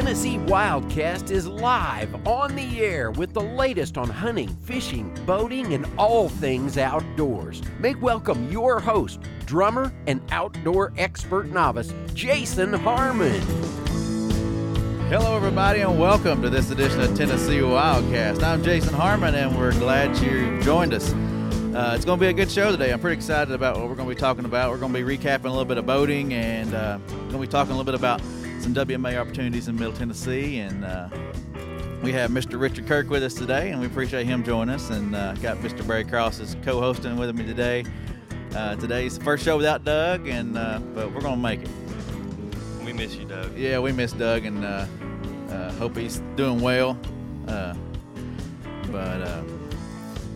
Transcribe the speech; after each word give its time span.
Tennessee 0.00 0.38
Wildcast 0.38 1.30
is 1.30 1.46
live 1.46 2.26
on 2.26 2.56
the 2.56 2.80
air 2.80 3.10
with 3.10 3.34
the 3.34 3.42
latest 3.42 3.98
on 3.98 4.08
hunting, 4.08 4.48
fishing, 4.62 5.14
boating, 5.26 5.74
and 5.74 5.86
all 5.98 6.30
things 6.30 6.78
outdoors. 6.78 7.60
Make 7.78 8.00
welcome 8.00 8.50
your 8.50 8.80
host, 8.80 9.20
drummer, 9.44 9.92
and 10.06 10.22
outdoor 10.32 10.94
expert 10.96 11.48
novice, 11.48 11.92
Jason 12.14 12.72
Harmon. 12.72 13.42
Hello, 15.10 15.36
everybody, 15.36 15.80
and 15.80 16.00
welcome 16.00 16.40
to 16.40 16.48
this 16.48 16.70
edition 16.70 17.02
of 17.02 17.14
Tennessee 17.14 17.58
Wildcast. 17.58 18.42
I'm 18.42 18.64
Jason 18.64 18.94
Harmon, 18.94 19.34
and 19.34 19.54
we're 19.54 19.72
glad 19.72 20.16
you 20.16 20.62
joined 20.62 20.94
us. 20.94 21.12
Uh, 21.12 21.92
it's 21.94 22.06
going 22.06 22.18
to 22.18 22.24
be 22.24 22.30
a 22.30 22.32
good 22.32 22.50
show 22.50 22.72
today. 22.72 22.90
I'm 22.90 23.00
pretty 23.00 23.18
excited 23.18 23.52
about 23.52 23.76
what 23.76 23.86
we're 23.90 23.96
going 23.96 24.08
to 24.08 24.14
be 24.14 24.18
talking 24.18 24.46
about. 24.46 24.70
We're 24.70 24.78
going 24.78 24.94
to 24.94 25.04
be 25.04 25.18
recapping 25.18 25.44
a 25.44 25.50
little 25.50 25.66
bit 25.66 25.76
of 25.76 25.84
boating, 25.84 26.32
and 26.32 26.72
uh, 26.72 26.96
going 26.96 27.32
to 27.32 27.38
be 27.38 27.46
talking 27.46 27.72
a 27.72 27.76
little 27.76 27.84
bit 27.84 27.94
about 27.94 28.22
some 28.60 28.74
WMA 28.74 29.18
opportunities 29.18 29.68
in 29.68 29.76
Middle 29.76 29.92
Tennessee. 29.92 30.58
And 30.58 30.84
uh, 30.84 31.08
we 32.02 32.12
have 32.12 32.30
Mr. 32.30 32.60
Richard 32.60 32.86
Kirk 32.86 33.08
with 33.08 33.22
us 33.22 33.34
today, 33.34 33.70
and 33.70 33.80
we 33.80 33.86
appreciate 33.86 34.26
him 34.26 34.44
joining 34.44 34.74
us. 34.74 34.90
And 34.90 35.14
uh, 35.14 35.34
got 35.34 35.58
Mr. 35.58 35.86
Barry 35.86 36.04
Cross 36.04 36.40
as 36.40 36.56
co-hosting 36.62 37.16
with 37.16 37.34
me 37.34 37.46
today. 37.46 37.84
Uh, 38.54 38.76
today's 38.76 39.18
the 39.18 39.24
first 39.24 39.44
show 39.44 39.56
without 39.56 39.84
Doug, 39.84 40.26
and 40.26 40.58
uh, 40.58 40.80
but 40.94 41.12
we're 41.12 41.20
going 41.20 41.36
to 41.36 41.42
make 41.42 41.62
it. 41.62 41.70
We 42.84 42.92
miss 42.92 43.14
you, 43.14 43.24
Doug. 43.24 43.56
Yeah, 43.56 43.78
we 43.78 43.92
miss 43.92 44.12
Doug, 44.12 44.44
and 44.44 44.64
hope 45.78 45.96
he's 45.96 46.18
doing 46.36 46.60
well. 46.60 46.98
but 47.46 49.44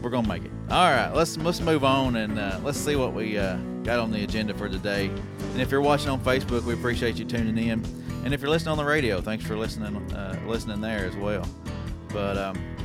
we're 0.04 0.10
gonna 0.10 0.29
make 0.29 0.45
it. 0.45 0.51
All 0.70 0.91
right, 0.91 1.10
let's 1.10 1.38
let's 1.38 1.60
move 1.60 1.82
on 1.82 2.16
and 2.16 2.38
uh, 2.38 2.60
let's 2.62 2.79
see 2.79 2.95
what 2.95 3.15
we 3.15 3.38
uh, 3.38 3.56
got 3.84 3.98
on 3.98 4.10
the 4.12 4.23
agenda 4.23 4.52
for 4.52 4.68
today. 4.68 5.06
And 5.06 5.60
if 5.60 5.70
you're 5.70 5.80
watching 5.80 6.10
on 6.10 6.20
Facebook, 6.20 6.65
we 6.65 6.74
appreciate 6.74 7.16
you 7.16 7.24
tuning 7.24 7.56
in. 7.56 8.04
And 8.24 8.33
if 8.33 8.41
you're 8.41 8.51
listening 8.51 8.73
on 8.73 8.78
the 8.78 8.84
radio, 8.84 9.20
thanks 9.20 9.45
for 9.45 9.57
listening 9.57 9.96
uh, 10.12 10.40
listening 10.46 10.80
there 10.80 11.04
as 11.04 11.15
well. 11.16 11.46
But 12.09 12.38
um, 12.38 12.76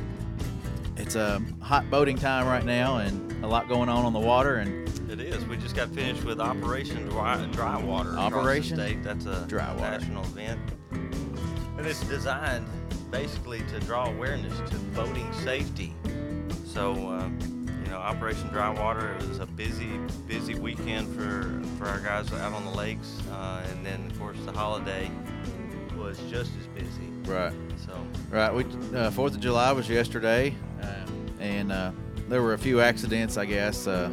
it's 0.96 1.14
a 1.14 1.42
hot 1.60 1.88
boating 1.90 2.16
time 2.16 2.46
right 2.46 2.64
now, 2.64 2.98
and 2.98 3.44
a 3.44 3.48
lot 3.48 3.68
going 3.68 3.88
on 3.88 4.04
on 4.04 4.12
the 4.12 4.20
water. 4.20 4.56
And 4.56 4.88
it 5.10 5.20
is. 5.20 5.44
We 5.46 5.56
just 5.56 5.74
got 5.74 5.88
finished 5.88 6.24
with 6.24 6.40
Operation 6.40 7.08
Dry, 7.08 7.44
dry 7.46 7.82
Water. 7.82 8.16
Operation 8.18 8.76
State. 8.76 9.02
That's 9.02 9.26
a 9.26 9.46
dry 9.48 9.72
water. 9.72 9.98
national 9.98 10.24
event, 10.24 10.60
and 10.92 11.86
it's 11.86 12.04
designed 12.04 12.66
basically 13.10 13.60
to 13.72 13.80
draw 13.80 14.06
awareness 14.06 14.56
to 14.70 14.76
boating 14.94 15.32
safety 15.32 15.94
so, 16.72 16.92
uh, 17.08 17.28
know, 17.90 17.98
Operation 17.98 18.48
Dry 18.48 18.70
Water 18.70 19.14
it 19.14 19.28
was 19.28 19.40
a 19.40 19.46
busy, 19.46 19.98
busy 20.26 20.54
weekend 20.54 21.14
for, 21.14 21.62
for 21.76 21.88
our 21.88 22.00
guys 22.00 22.32
out 22.32 22.52
on 22.52 22.64
the 22.64 22.70
lakes. 22.70 23.18
Uh, 23.32 23.62
and 23.70 23.84
then, 23.84 24.06
of 24.10 24.18
course, 24.18 24.38
the 24.44 24.52
holiday 24.52 25.10
was 25.96 26.18
just 26.30 26.52
as 26.58 26.66
busy. 26.68 27.08
Right. 27.24 27.52
So. 27.84 27.92
Right. 28.30 28.52
We 28.54 28.64
uh, 28.96 29.10
Fourth 29.10 29.34
of 29.34 29.40
July 29.40 29.72
was 29.72 29.88
yesterday, 29.88 30.54
uh, 30.82 31.06
and 31.40 31.70
uh, 31.70 31.92
there 32.28 32.42
were 32.42 32.54
a 32.54 32.58
few 32.58 32.80
accidents. 32.80 33.36
I 33.36 33.44
guess. 33.44 33.86
Uh, 33.86 34.10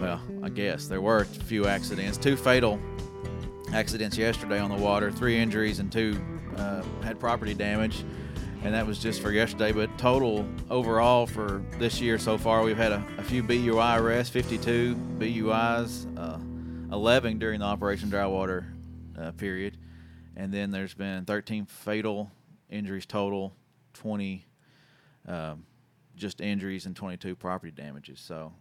well, 0.00 0.20
I 0.42 0.48
guess 0.48 0.88
there 0.88 1.00
were 1.00 1.20
a 1.20 1.24
few 1.24 1.66
accidents. 1.66 2.18
Two 2.18 2.36
fatal 2.36 2.80
accidents 3.72 4.16
yesterday 4.16 4.58
on 4.58 4.70
the 4.70 4.82
water. 4.82 5.12
Three 5.12 5.38
injuries 5.38 5.78
and 5.78 5.90
two 5.92 6.20
had 7.02 7.20
property 7.20 7.54
damage 7.54 8.04
and 8.62 8.74
that 8.74 8.86
was 8.86 8.98
just 8.98 9.20
for 9.20 9.30
yesterday. 9.30 9.72
But 9.72 9.96
total 9.98 10.46
overall 10.70 11.26
for 11.26 11.62
this 11.78 12.00
year 12.00 12.18
so 12.18 12.38
far, 12.38 12.62
we've 12.62 12.76
had 12.76 12.92
a, 12.92 13.04
a 13.18 13.22
few 13.22 13.42
BUI 13.42 13.96
arrests, 13.96 14.32
52 14.32 14.94
BUIs, 15.18 16.06
uh, 16.18 16.38
11 16.92 17.38
during 17.38 17.60
the 17.60 17.66
Operation 17.66 18.10
Drywater 18.10 18.66
uh, 19.18 19.32
period, 19.32 19.76
and 20.36 20.52
then 20.52 20.70
there's 20.70 20.94
been 20.94 21.24
13 21.24 21.66
fatal 21.66 22.30
injuries 22.70 23.06
total, 23.06 23.54
20 23.94 24.44
um, 25.26 25.64
just 26.16 26.40
injuries, 26.40 26.86
and 26.86 26.96
22 26.96 27.36
property 27.36 27.70
damages. 27.70 28.20
So 28.20 28.52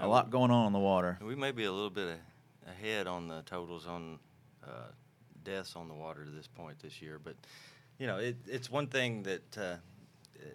a 0.00 0.06
lot 0.06 0.30
going 0.30 0.50
on 0.50 0.68
in 0.68 0.72
the 0.72 0.78
water. 0.78 1.18
We 1.22 1.34
may 1.34 1.50
be 1.50 1.64
a 1.64 1.72
little 1.72 1.90
bit 1.90 2.18
ahead 2.68 3.06
on 3.06 3.28
the 3.28 3.42
totals 3.42 3.86
on 3.86 4.18
uh, 4.64 4.90
deaths 5.44 5.74
on 5.76 5.88
the 5.88 5.94
water 5.94 6.24
to 6.24 6.30
this 6.30 6.46
point 6.46 6.78
this 6.80 7.02
year, 7.02 7.18
but 7.22 7.34
you 8.02 8.08
know, 8.08 8.16
it, 8.16 8.34
it's 8.48 8.68
one 8.68 8.88
thing 8.88 9.22
that 9.22 9.56
uh, 9.56 9.76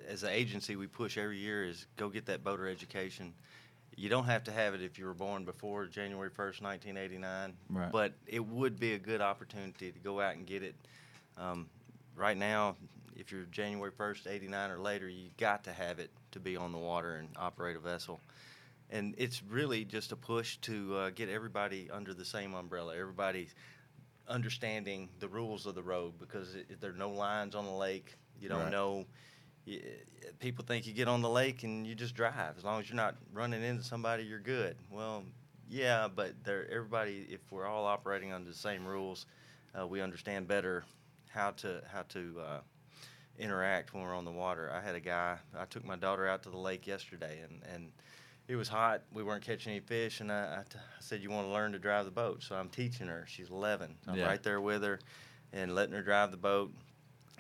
as 0.10 0.24
an 0.24 0.32
agency 0.32 0.76
we 0.76 0.86
push 0.86 1.18
every 1.18 1.38
year 1.38 1.64
is 1.64 1.86
go 1.96 2.10
get 2.10 2.26
that 2.26 2.44
boater 2.44 2.68
education. 2.68 3.34
You 3.96 4.10
don't 4.10 4.26
have 4.26 4.44
to 4.44 4.52
have 4.52 4.74
it 4.74 4.82
if 4.82 5.00
you 5.00 5.06
were 5.06 5.14
born 5.14 5.46
before 5.46 5.86
January 5.86 6.30
1st, 6.30 6.62
1989, 6.62 7.54
right. 7.70 7.90
but 7.90 8.12
it 8.28 8.46
would 8.46 8.78
be 8.82 8.96
a 8.96 9.00
good 9.00 9.22
opportunity 9.22 9.94
to 9.94 10.00
go 10.00 10.20
out 10.20 10.36
and 10.36 10.46
get 10.46 10.62
it. 10.62 10.76
Um, 11.38 11.70
right 12.18 12.36
now, 12.36 12.76
if 13.16 13.32
you're 13.32 13.44
January 13.44 13.94
1st, 13.94 14.28
89 14.28 14.72
or 14.72 14.80
later, 14.80 15.08
you 15.08 15.30
got 15.38 15.64
to 15.64 15.72
have 15.72 16.00
it 16.00 16.12
to 16.32 16.42
be 16.42 16.58
on 16.58 16.74
the 16.74 16.78
water 16.78 17.16
and 17.16 17.30
operate 17.38 17.78
a 17.78 17.80
vessel. 17.80 18.20
And 18.90 19.16
it's 19.18 19.42
really 19.42 19.86
just 19.86 20.12
a 20.12 20.18
push 20.18 20.58
to 20.64 20.96
uh, 20.98 21.10
get 21.12 21.30
everybody 21.30 21.90
under 21.90 22.14
the 22.14 22.26
same 22.26 22.54
umbrella. 22.54 22.94
Everybody 22.98 23.48
understanding 24.28 25.10
the 25.20 25.28
rules 25.28 25.66
of 25.66 25.76
the 25.76 25.84
road 25.84 26.14
because 26.20 26.56
it, 26.56 26.80
there 26.82 26.92
are 26.92 26.96
no 26.96 27.10
lines 27.10 27.56
on 27.56 27.66
the 27.66 27.72
lake. 27.72 28.16
You 28.40 28.50
don't 28.50 28.64
right. 28.64 28.72
know. 28.72 29.06
You, 29.66 29.82
people 30.40 30.64
think 30.66 30.88
you 30.88 30.94
get 30.94 31.08
on 31.08 31.22
the 31.22 31.30
lake 31.30 31.64
and 31.64 31.86
you 31.86 31.96
just 31.96 32.16
drive. 32.16 32.58
As 32.58 32.64
long 32.64 32.80
as 32.80 32.90
you're 32.90 32.96
not 32.96 33.16
running 33.34 33.64
into 33.64 33.84
somebody, 33.84 34.24
you're 34.24 34.40
good. 34.40 34.76
Well, 34.90 35.24
yeah, 35.70 36.08
but 36.14 36.34
everybody. 36.48 37.28
If 37.30 37.52
we're 37.52 37.66
all 37.66 37.86
operating 37.86 38.32
under 38.34 38.50
the 38.50 38.56
same 38.56 38.86
rules, 38.86 39.26
uh, 39.80 39.86
we 39.86 40.02
understand 40.02 40.48
better 40.48 40.86
how 41.30 41.52
to 41.52 41.82
how 41.92 42.04
to 42.10 42.36
uh, 42.40 42.60
interact 43.38 43.94
when 43.94 44.04
we're 44.04 44.16
on 44.16 44.26
the 44.26 44.32
water. 44.32 44.72
I 44.72 44.82
had 44.82 44.96
a 44.96 45.00
guy. 45.00 45.38
I 45.58 45.66
took 45.66 45.86
my 45.86 45.96
daughter 45.96 46.28
out 46.28 46.44
to 46.44 46.50
the 46.50 46.58
lake 46.58 46.88
yesterday, 46.88 47.42
and 47.44 47.62
and 47.74 47.92
it 48.48 48.56
was 48.56 48.70
hot. 48.70 49.02
We 49.14 49.24
weren't 49.24 49.44
catching 49.44 49.72
any 49.72 49.82
fish, 49.82 50.22
and 50.22 50.32
I, 50.32 50.60
I, 50.60 50.64
t- 50.70 50.80
I 50.80 51.02
said, 51.02 51.22
"You 51.22 51.30
want 51.30 51.48
to 51.48 51.54
learn 51.54 51.74
to 51.74 51.80
drive 51.80 52.06
the 52.06 52.12
boat?" 52.12 52.44
So 52.44 52.56
I'm 52.56 52.70
teaching 52.70 53.08
her. 53.08 53.26
She's 53.28 53.50
11. 53.50 53.96
I'm 54.08 54.16
yeah. 54.16 54.26
right 54.26 54.42
there 54.42 54.62
with 54.62 54.84
her, 54.84 55.00
and 55.52 55.76
letting 55.76 55.94
her 55.94 56.02
drive 56.02 56.32
the 56.32 56.38
boat. 56.38 56.72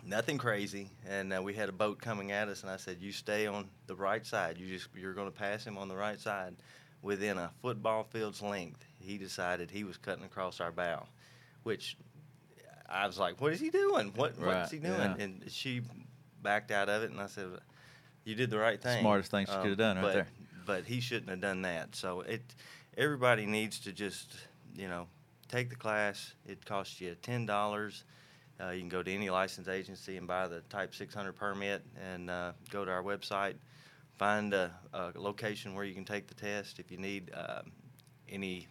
Nothing 0.06 0.38
crazy. 0.38 0.90
And 1.08 1.34
uh, 1.34 1.42
we 1.42 1.54
had 1.54 1.70
a 1.70 1.74
boat 1.74 2.02
coming 2.02 2.32
at 2.32 2.50
us, 2.50 2.62
and 2.62 2.72
I 2.72 2.78
said, 2.78 2.98
"You 3.00 3.12
stay 3.12 3.48
on 3.48 3.70
the 3.88 3.96
right 3.96 4.26
side. 4.26 4.58
You 4.58 4.68
just 4.68 4.90
you're 4.96 5.14
going 5.14 5.32
to 5.32 5.38
pass 5.38 5.64
him 5.66 5.78
on 5.78 5.88
the 5.88 5.96
right 5.96 6.20
side." 6.20 6.56
Within 7.04 7.38
a 7.38 7.52
football 7.62 8.04
field's 8.04 8.42
length, 8.42 8.84
he 9.00 9.20
decided 9.20 9.70
he 9.70 9.84
was 9.84 9.98
cutting 9.98 10.26
across 10.26 10.60
our 10.60 10.72
bow, 10.72 11.06
which 11.62 11.96
I 12.90 13.06
was 13.06 13.20
like, 13.20 13.40
"What 13.40 13.54
is 13.54 13.62
he 13.62 13.70
doing? 13.70 14.12
What 14.16 14.38
right. 14.38 14.58
what's 14.58 14.72
he 14.72 14.80
doing?" 14.80 15.00
Yeah. 15.00 15.16
And 15.20 15.44
she 15.48 15.84
backed 16.42 16.72
out 16.72 16.90
of 16.90 17.04
it, 17.04 17.12
and 17.12 17.22
I 17.22 17.28
said, 17.28 17.46
"You 18.26 18.36
did 18.36 18.50
the 18.50 18.58
right 18.58 18.82
thing." 18.82 19.00
Smartest 19.02 19.32
thing 19.32 19.46
she 19.46 19.52
um, 19.52 19.62
could 19.62 19.70
have 19.70 19.78
done, 19.78 19.98
right 19.98 20.14
there 20.14 20.28
but 20.68 20.84
he 20.84 21.00
shouldn't 21.00 21.30
have 21.30 21.42
done 21.42 21.64
that. 21.64 21.96
So 21.96 22.22
it, 22.22 22.44
everybody 22.98 23.48
needs 23.48 23.80
to 23.80 23.92
just, 23.94 24.36
you 24.76 24.88
know, 24.88 25.08
take 25.48 25.70
the 25.70 25.76
class. 25.76 26.34
It 26.46 26.64
costs 26.66 27.02
you 27.02 27.16
ten 27.24 27.48
dollars. 27.48 28.04
Uh, 28.60 28.72
you 28.72 28.80
can 28.80 28.90
go 28.90 29.02
to 29.02 29.12
any 29.12 29.30
license 29.30 29.68
agency 29.68 30.18
and 30.18 30.28
buy 30.28 30.48
the 30.48 30.62
Type 30.62 30.96
600 30.96 31.32
permit, 31.34 31.84
and 32.12 32.28
uh, 32.28 32.54
go 32.72 32.84
to 32.84 32.90
our 32.90 33.04
website, 33.04 33.54
find 34.18 34.52
a, 34.52 34.72
a, 34.94 35.12
location 35.14 35.76
where 35.76 35.86
you 35.86 35.94
can 35.94 36.04
take 36.04 36.26
the 36.26 36.34
test. 36.34 36.80
If 36.80 36.92
you 36.92 36.98
need 36.98 37.32
uh, 37.36 37.62
any 38.28 38.68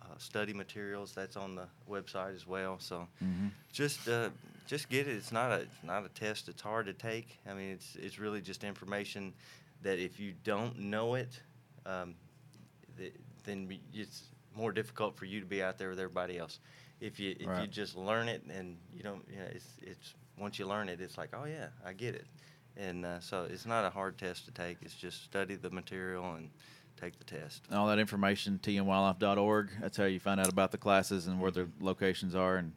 uh, 0.00 0.06
study 0.16 0.54
materials, 0.54 1.12
that's 1.14 1.36
on 1.36 1.54
the 1.54 1.66
website 1.88 2.34
as 2.34 2.46
well. 2.46 2.78
So 2.78 3.06
mm-hmm. 3.22 3.48
just 3.72 4.08
uh, 4.08 4.30
just 4.66 4.88
get 4.88 5.06
it. 5.06 5.16
It's 5.16 5.32
not 5.32 5.52
a 5.52 5.56
it's 5.56 5.84
not 5.84 6.06
a 6.06 6.08
test. 6.08 6.48
It's 6.48 6.62
hard 6.62 6.86
to 6.86 6.94
take. 6.94 7.36
I 7.46 7.52
mean, 7.52 7.72
it's 7.72 7.96
it's 7.96 8.18
really 8.18 8.40
just 8.40 8.64
information 8.64 9.34
that 9.82 9.98
if 9.98 10.20
you 10.20 10.34
don't 10.44 10.78
know 10.78 11.14
it, 11.14 11.40
um, 11.86 12.14
th- 12.96 13.14
then 13.44 13.78
it's 13.92 14.24
more 14.54 14.72
difficult 14.72 15.16
for 15.16 15.24
you 15.24 15.40
to 15.40 15.46
be 15.46 15.62
out 15.62 15.78
there 15.78 15.90
with 15.90 15.98
everybody 15.98 16.38
else. 16.38 16.58
If 17.00 17.18
you 17.18 17.34
if 17.40 17.46
right. 17.46 17.62
you 17.62 17.66
just 17.66 17.96
learn 17.96 18.28
it 18.28 18.42
and 18.52 18.76
you 18.94 19.02
don't, 19.02 19.24
you 19.30 19.38
know, 19.38 19.46
it's 19.50 19.66
it's 19.82 20.14
once 20.38 20.58
you 20.58 20.66
learn 20.66 20.88
it, 20.88 21.00
it's 21.00 21.16
like, 21.16 21.30
oh 21.32 21.44
yeah, 21.44 21.68
I 21.84 21.92
get 21.92 22.14
it. 22.14 22.26
And 22.76 23.04
uh, 23.04 23.20
so 23.20 23.46
it's 23.50 23.66
not 23.66 23.84
a 23.84 23.90
hard 23.90 24.18
test 24.18 24.44
to 24.46 24.52
take. 24.52 24.78
It's 24.82 24.94
just 24.94 25.24
study 25.24 25.54
the 25.54 25.70
material 25.70 26.34
and 26.34 26.50
take 27.00 27.18
the 27.18 27.24
test. 27.24 27.62
All 27.72 27.86
that 27.88 27.98
information, 27.98 28.60
tnwildlife.org. 28.62 29.70
That's 29.80 29.96
how 29.96 30.04
you 30.04 30.20
find 30.20 30.40
out 30.40 30.48
about 30.48 30.70
the 30.70 30.78
classes 30.78 31.26
and 31.26 31.40
where 31.40 31.50
the 31.50 31.68
locations 31.80 32.34
are, 32.34 32.56
and 32.56 32.72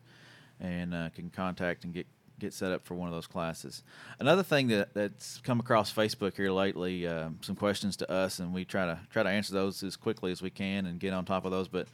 and 0.60 0.94
uh, 0.94 1.10
can 1.10 1.30
contact 1.30 1.84
and 1.84 1.94
get 1.94 2.08
get 2.40 2.54
set 2.54 2.72
up 2.72 2.86
for 2.86 2.96
one 2.96 3.08
of 3.08 3.14
those 3.14 3.28
classes. 3.28 3.84
Another 4.20 4.44
thing 4.44 4.68
that, 4.68 4.94
that's 4.94 5.40
come 5.44 5.60
across 5.60 5.94
Facebook 5.94 6.36
here 6.36 6.52
lately, 6.52 7.08
uh, 7.08 7.30
some 7.42 7.56
questions 7.56 7.96
to 7.98 8.12
us, 8.12 8.40
and 8.40 8.54
we 8.54 8.66
try 8.66 8.86
to 8.86 9.00
try 9.10 9.24
to 9.24 9.30
answer 9.30 9.54
those 9.54 9.84
as 9.84 9.96
quickly 9.96 10.32
as 10.32 10.42
we 10.42 10.50
can 10.50 10.86
and 10.86 11.00
get 11.00 11.14
on 11.14 11.26
top 11.26 11.46
of 11.46 11.52
those. 11.52 11.68
But 11.68 11.88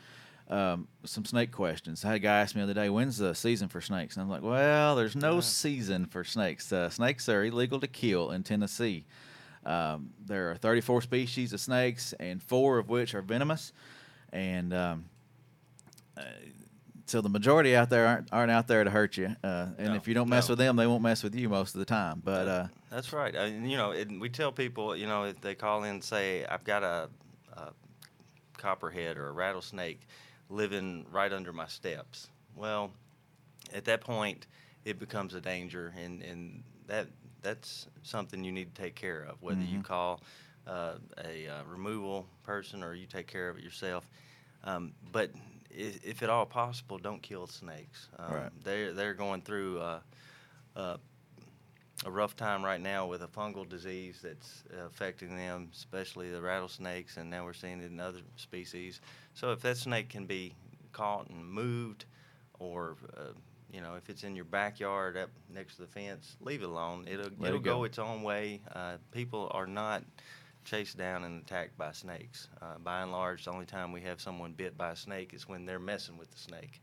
um, 0.49 0.87
some 1.03 1.25
snake 1.25 1.51
questions. 1.51 2.03
I 2.03 2.09
had 2.09 2.15
a 2.15 2.19
guy 2.19 2.39
ask 2.39 2.55
me 2.55 2.61
the 2.61 2.63
other 2.63 2.73
day, 2.73 2.89
"When's 2.89 3.17
the 3.17 3.35
season 3.35 3.67
for 3.67 3.81
snakes?" 3.81 4.15
And 4.15 4.23
I'm 4.23 4.29
like, 4.29 4.41
"Well, 4.41 4.95
there's 4.95 5.15
no 5.15 5.35
yeah. 5.35 5.41
season 5.41 6.05
for 6.05 6.23
snakes. 6.23 6.71
Uh, 6.73 6.89
snakes 6.89 7.29
are 7.29 7.43
illegal 7.45 7.79
to 7.79 7.87
kill 7.87 8.31
in 8.31 8.43
Tennessee. 8.43 9.05
Um, 9.65 10.11
there 10.25 10.49
are 10.51 10.55
34 10.55 11.01
species 11.01 11.53
of 11.53 11.59
snakes, 11.59 12.13
and 12.13 12.41
four 12.41 12.79
of 12.79 12.89
which 12.89 13.13
are 13.13 13.21
venomous, 13.21 13.73
and 14.31 14.73
um, 14.73 15.05
uh, 16.17 16.23
so 17.09 17.21
the 17.21 17.29
majority 17.29 17.75
out 17.75 17.89
there 17.89 18.05
aren't 18.07 18.31
aren't 18.31 18.51
out 18.51 18.67
there 18.67 18.83
to 18.83 18.89
hurt 18.89 19.17
you, 19.17 19.35
uh, 19.43 19.67
and 19.77 19.89
No, 19.89 19.95
if 19.95 20.07
you 20.07 20.13
don't 20.13 20.29
mess 20.29 20.47
no. 20.47 20.53
with 20.53 20.59
them, 20.59 20.75
they 20.75 20.87
won't 20.87 21.01
mess 21.03 21.23
with 21.23 21.35
you 21.35 21.49
most 21.49 21.75
of 21.75 21.79
the 21.79 21.85
time. 21.85 22.21
But 22.23 22.47
uh, 22.47 22.67
That's 22.89 23.11
right. 23.13 23.35
I, 23.35 23.45
you 23.45 23.77
know, 23.77 23.91
it, 23.91 24.09
we 24.11 24.29
tell 24.29 24.51
people, 24.51 24.95
you 24.95 25.07
know, 25.07 25.23
if 25.23 25.41
they 25.41 25.55
call 25.55 25.83
in 25.83 25.89
and 25.89 26.03
say, 26.03 26.45
I've 26.45 26.63
got 26.63 26.83
a, 26.83 27.09
a 27.53 27.69
copperhead 28.57 29.17
or 29.17 29.27
a 29.27 29.31
rattlesnake 29.31 30.01
living 30.49 31.05
right 31.11 31.31
under 31.31 31.53
my 31.53 31.67
steps. 31.67 32.29
Well, 32.55 32.91
at 33.73 33.85
that 33.85 34.01
point, 34.01 34.47
it 34.85 34.99
becomes 34.99 35.33
a 35.33 35.41
danger, 35.41 35.93
and, 35.97 36.21
and 36.21 36.63
that 36.87 37.07
that's 37.41 37.87
something 38.03 38.43
you 38.43 38.51
need 38.51 38.75
to 38.75 38.81
take 38.81 38.95
care 38.95 39.23
of, 39.23 39.41
whether 39.41 39.61
you 39.61 39.79
Mhm. 39.79 39.83
call 39.83 40.21
uh, 40.67 40.95
a 41.23 41.47
uh, 41.47 41.63
removal 41.63 42.27
person 42.43 42.83
or 42.83 42.93
you 42.93 43.05
take 43.07 43.27
care 43.27 43.49
of 43.49 43.57
it 43.57 43.63
yourself. 43.63 44.05
Um, 44.63 44.93
but 45.11 45.31
if, 45.69 46.03
if 46.05 46.23
at 46.23 46.29
all 46.29 46.45
possible, 46.45 46.97
don't 46.97 47.21
kill 47.21 47.47
snakes. 47.47 48.07
Um, 48.17 48.33
Right. 48.33 48.51
They're 48.63 48.93
they're 48.93 49.13
going 49.13 49.41
through 49.41 49.79
uh, 49.79 49.99
uh, 50.75 50.97
a 52.05 52.11
rough 52.11 52.35
time 52.35 52.63
right 52.63 52.79
now 52.81 53.05
with 53.07 53.21
a 53.23 53.27
fungal 53.27 53.67
disease 53.67 54.19
that's 54.23 54.63
affecting 54.85 55.35
them, 55.35 55.69
especially 55.73 56.31
the 56.31 56.41
rattlesnakes, 56.41 57.17
and 57.17 57.29
now 57.29 57.43
we're 57.43 57.53
seeing 57.53 57.81
it 57.81 57.91
in 57.91 57.99
other 57.99 58.21
species. 58.37 59.01
So 59.33 59.51
if 59.51 59.61
that 59.61 59.77
snake 59.77 60.09
can 60.09 60.25
be 60.25 60.53
caught 60.93 61.29
and 61.29 61.45
moved, 61.45 62.05
or 62.59 62.95
uh, 63.17 63.33
you 63.71 63.81
know, 63.81 63.95
if 63.95 64.09
it's 64.09 64.23
in 64.23 64.35
your 64.35 64.45
backyard 64.45 65.17
up 65.17 65.29
next 65.53 65.75
to 65.75 65.81
the 65.81 65.87
fence, 65.87 66.37
leave 66.41 66.61
it 66.63 66.69
alone. 66.69 67.05
It'll 67.07 67.29
Let 67.37 67.49
it'll 67.49 67.59
it 67.59 67.63
go. 67.63 67.77
go. 67.79 67.83
its 67.83 67.99
own 67.99 68.23
way. 68.23 68.61
Uh, 68.73 68.95
people 69.11 69.51
are 69.53 69.67
not 69.67 70.03
chased 70.65 70.97
down 70.97 71.23
and 71.23 71.41
attacked 71.43 71.77
by 71.77 71.91
snakes. 71.91 72.47
Uh, 72.61 72.77
by 72.83 73.01
and 73.01 73.11
large, 73.11 73.45
the 73.45 73.51
only 73.51 73.65
time 73.65 73.91
we 73.91 74.01
have 74.01 74.21
someone 74.21 74.53
bit 74.53 74.77
by 74.77 74.91
a 74.91 74.95
snake 74.95 75.33
is 75.33 75.47
when 75.47 75.65
they're 75.65 75.79
messing 75.79 76.17
with 76.17 76.31
the 76.31 76.37
snake. 76.39 76.81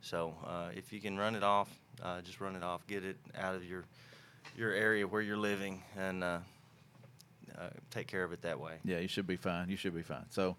So 0.00 0.34
uh, 0.46 0.68
if 0.74 0.92
you 0.92 1.00
can 1.00 1.16
run 1.18 1.34
it 1.34 1.42
off, 1.42 1.68
uh, 2.02 2.20
just 2.22 2.40
run 2.40 2.54
it 2.56 2.62
off. 2.62 2.86
Get 2.86 3.04
it 3.04 3.16
out 3.38 3.54
of 3.54 3.64
your 3.64 3.84
your 4.56 4.72
area 4.72 5.06
where 5.06 5.20
you're 5.20 5.36
living 5.36 5.82
and 5.98 6.22
uh, 6.24 6.38
uh, 7.58 7.68
take 7.90 8.06
care 8.06 8.22
of 8.24 8.32
it 8.32 8.42
that 8.42 8.58
way. 8.60 8.74
yeah, 8.84 8.98
you 8.98 9.08
should 9.08 9.26
be 9.26 9.36
fine. 9.36 9.68
You 9.68 9.76
should 9.76 9.94
be 9.94 10.02
fine. 10.02 10.24
So, 10.30 10.56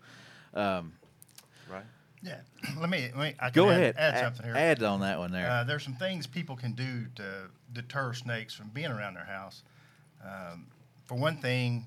um, 0.54 0.94
Right. 1.72 1.84
Yeah. 2.22 2.40
Let 2.80 2.90
me. 2.90 3.10
Let 3.16 3.18
me 3.18 3.36
I 3.40 3.50
go 3.52 3.70
add, 3.70 3.78
ahead. 3.80 3.96
Add 3.98 4.14
A- 4.16 4.20
something 4.20 4.46
here. 4.46 4.56
Add 4.56 4.84
on 4.84 5.02
that 5.02 5.20
one 5.20 5.32
there. 5.32 5.50
Uh, 5.50 5.64
there's 5.64 5.84
some 5.84 5.94
things 5.96 6.26
people 6.28 6.56
can 6.56 6.74
do 6.74 7.06
to 7.16 7.50
deter 7.74 8.14
snakes 8.14 8.54
from 8.54 8.70
being 8.70 8.92
around 8.92 9.14
their 9.16 9.26
house. 9.26 9.64
Um, 10.24 10.68
for 11.06 11.16
one 11.16 11.38
thing, 11.38 11.86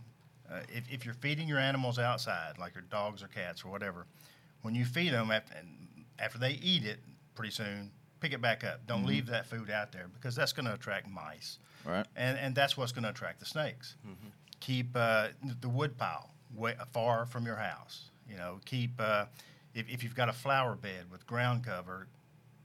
uh, 0.52 0.61
if, 0.69 0.85
if 0.91 1.05
you're 1.05 1.14
feeding 1.14 1.49
your 1.49 1.58
animals 1.58 1.99
outside, 1.99 2.58
like 2.58 2.75
your 2.75 2.85
dogs 2.91 3.23
or 3.23 3.29
cats 3.29 3.64
or 3.64 3.70
whatever, 3.70 4.06
when 4.62 4.75
you 4.75 4.85
feed 4.85 5.12
them 5.12 5.31
after, 5.31 5.55
after 6.19 6.38
they 6.38 6.52
eat 6.62 6.85
it, 6.85 6.99
pretty 7.35 7.52
soon, 7.52 7.91
pick 8.20 8.32
it 8.32 8.41
back 8.41 8.64
up. 8.64 8.87
Don't 8.87 9.06
leave 9.06 9.26
that 9.26 9.47
food 9.47 9.70
out 9.70 9.93
there 9.93 10.08
because 10.14 10.35
that's 10.35 10.52
going 10.52 10.67
to 10.67 10.75
attract 10.75 11.08
mice, 11.08 11.58
right. 11.85 12.06
and 12.17 12.38
and 12.38 12.55
that's 12.55 12.76
what's 12.76 12.93
going 12.93 13.05
to 13.05 13.11
attract 13.11 13.41
the 13.41 13.47
snakes. 13.47 13.97
Keep 14.61 14.88
uh, 14.94 15.29
the 15.61 15.69
wood 15.69 15.97
pile 15.97 16.31
way, 16.55 16.75
far 16.93 17.25
from 17.26 17.47
your 17.47 17.56
house. 17.56 18.11
You 18.29 18.37
know, 18.37 18.61
keep 18.64 18.91
uh, 18.99 19.25
if, 19.75 19.88
if 19.88 20.05
you've 20.05 20.14
got 20.14 20.29
a 20.29 20.32
flower 20.32 20.75
bed 20.75 21.06
with 21.11 21.26
ground 21.26 21.64
cover, 21.64 22.06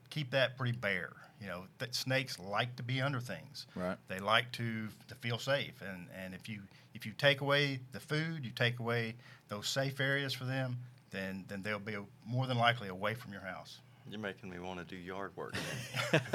keep 0.09 0.31
that 0.31 0.57
pretty 0.57 0.77
bare. 0.77 1.13
You 1.41 1.47
know, 1.47 1.63
that 1.79 1.95
snakes 1.95 2.39
like 2.39 2.75
to 2.77 2.83
be 2.83 3.01
under 3.01 3.19
things. 3.19 3.67
Right. 3.75 3.97
They 4.07 4.19
like 4.19 4.51
to 4.53 4.87
to 5.07 5.15
feel 5.15 5.39
safe, 5.39 5.81
and 5.81 6.07
and 6.21 6.33
if 6.33 6.49
you 6.49 6.59
if 6.95 7.05
you 7.05 7.11
take 7.11 7.41
away 7.41 7.79
the 7.91 7.99
food, 7.99 8.43
you 8.43 8.51
take 8.51 8.79
away 8.79 9.15
those 9.49 9.67
safe 9.67 9.99
areas 9.99 10.33
for 10.33 10.45
them, 10.45 10.77
then 11.11 11.45
then 11.47 11.61
they'll 11.61 11.77
be 11.77 11.97
more 12.25 12.47
than 12.47 12.57
likely 12.57 12.87
away 12.87 13.13
from 13.13 13.31
your 13.31 13.41
house. 13.41 13.79
You're 14.09 14.19
making 14.19 14.49
me 14.49 14.59
want 14.59 14.79
to 14.79 14.85
do 14.85 14.95
yard 14.95 15.31
work. 15.35 15.55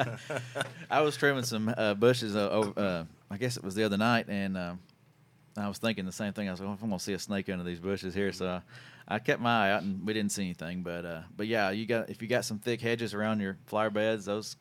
I 0.90 1.00
was 1.00 1.16
trimming 1.16 1.44
some 1.44 1.72
uh, 1.76 1.94
bushes. 1.94 2.36
Uh, 2.36 2.50
over, 2.50 2.80
uh, 2.80 3.04
I 3.30 3.36
guess 3.36 3.56
it 3.56 3.64
was 3.64 3.74
the 3.74 3.84
other 3.84 3.96
night, 3.96 4.26
and 4.28 4.58
um, 4.58 4.80
I 5.56 5.68
was 5.68 5.78
thinking 5.78 6.04
the 6.04 6.12
same 6.12 6.32
thing. 6.32 6.48
I 6.48 6.50
was 6.50 6.60
like, 6.60 6.68
"Oh, 6.68 6.72
I'm 6.72 6.88
going 6.88 6.98
to 6.98 7.04
see 7.04 7.12
a 7.12 7.18
snake 7.18 7.48
under 7.48 7.64
these 7.64 7.78
bushes 7.78 8.12
here, 8.12 8.32
so 8.32 8.60
I 9.06 9.18
kept 9.20 9.40
my 9.40 9.68
eye 9.68 9.72
out, 9.72 9.82
and 9.82 10.04
we 10.06 10.12
didn't 10.12 10.32
see 10.32 10.42
anything. 10.42 10.82
But 10.82 11.04
uh, 11.04 11.20
but 11.36 11.46
yeah, 11.46 11.70
you 11.70 11.86
got 11.86 12.10
if 12.10 12.20
you 12.20 12.28
got 12.28 12.44
some 12.44 12.58
thick 12.58 12.80
hedges 12.80 13.14
around 13.14 13.40
your 13.40 13.56
flower 13.66 13.90
beds, 13.90 14.24
those 14.24 14.56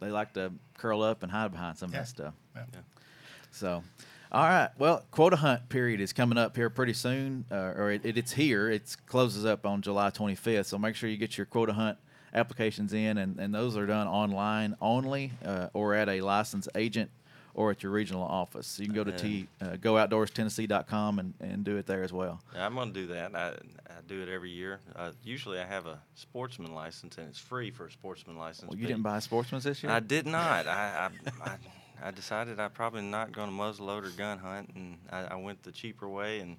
they 0.00 0.10
like 0.10 0.32
to 0.34 0.52
curl 0.78 1.02
up 1.02 1.22
and 1.22 1.32
hide 1.32 1.50
behind 1.50 1.78
some 1.78 1.88
of 1.88 1.94
that 1.94 2.08
stuff. 2.08 2.34
Yeah. 2.54 2.62
Yeah. 2.72 2.80
So, 3.50 3.82
all 4.36 4.42
right. 4.42 4.68
Well, 4.76 5.02
quota 5.10 5.36
hunt 5.36 5.70
period 5.70 5.98
is 5.98 6.12
coming 6.12 6.36
up 6.36 6.54
here 6.54 6.68
pretty 6.68 6.92
soon, 6.92 7.46
uh, 7.50 7.72
or 7.74 7.92
it, 7.92 8.02
it's 8.04 8.32
here. 8.32 8.68
It 8.68 8.94
closes 9.06 9.46
up 9.46 9.64
on 9.64 9.80
July 9.80 10.10
25th. 10.10 10.66
So 10.66 10.76
make 10.76 10.94
sure 10.94 11.08
you 11.08 11.16
get 11.16 11.38
your 11.38 11.46
quota 11.46 11.72
hunt 11.72 11.96
applications 12.34 12.92
in, 12.92 13.16
and, 13.16 13.40
and 13.40 13.54
those 13.54 13.78
are 13.78 13.86
done 13.86 14.06
online 14.06 14.76
only, 14.78 15.32
uh, 15.42 15.68
or 15.72 15.94
at 15.94 16.10
a 16.10 16.20
licensed 16.20 16.68
agent, 16.74 17.10
or 17.54 17.70
at 17.70 17.82
your 17.82 17.90
regional 17.90 18.24
office. 18.24 18.66
So 18.66 18.82
you 18.82 18.90
can 18.90 18.94
go 18.94 19.04
to 19.04 19.12
t, 19.12 19.48
uh, 19.62 19.68
gooutdoorstennessee.com 19.76 21.18
and, 21.18 21.32
and 21.40 21.64
do 21.64 21.78
it 21.78 21.86
there 21.86 22.02
as 22.02 22.12
well. 22.12 22.42
Yeah, 22.54 22.66
I'm 22.66 22.74
going 22.74 22.92
to 22.92 23.00
do 23.00 23.06
that. 23.14 23.34
I, 23.34 23.52
I 23.88 24.00
do 24.06 24.20
it 24.20 24.28
every 24.28 24.50
year. 24.50 24.80
Uh, 24.94 25.12
usually, 25.24 25.58
I 25.58 25.64
have 25.64 25.86
a 25.86 25.98
sportsman 26.14 26.74
license, 26.74 27.16
and 27.16 27.26
it's 27.26 27.38
free 27.38 27.70
for 27.70 27.86
a 27.86 27.90
sportsman 27.90 28.36
license. 28.36 28.68
Well, 28.68 28.78
you 28.78 28.86
didn't 28.86 29.02
buy 29.02 29.16
a 29.16 29.22
sportsman's 29.22 29.64
this 29.64 29.82
year. 29.82 29.90
I 29.90 30.00
did 30.00 30.26
not. 30.26 30.66
I, 30.66 31.08
I, 31.08 31.50
I, 31.50 31.56
I 32.02 32.10
decided 32.10 32.60
I 32.60 32.68
probably 32.68 33.02
not 33.02 33.32
going 33.32 33.48
to 33.48 33.54
muzzleload 33.54 34.06
or 34.06 34.10
gun 34.10 34.38
hunt, 34.38 34.70
and 34.74 34.98
I, 35.10 35.24
I 35.24 35.34
went 35.36 35.62
the 35.62 35.72
cheaper 35.72 36.08
way. 36.08 36.40
And 36.40 36.56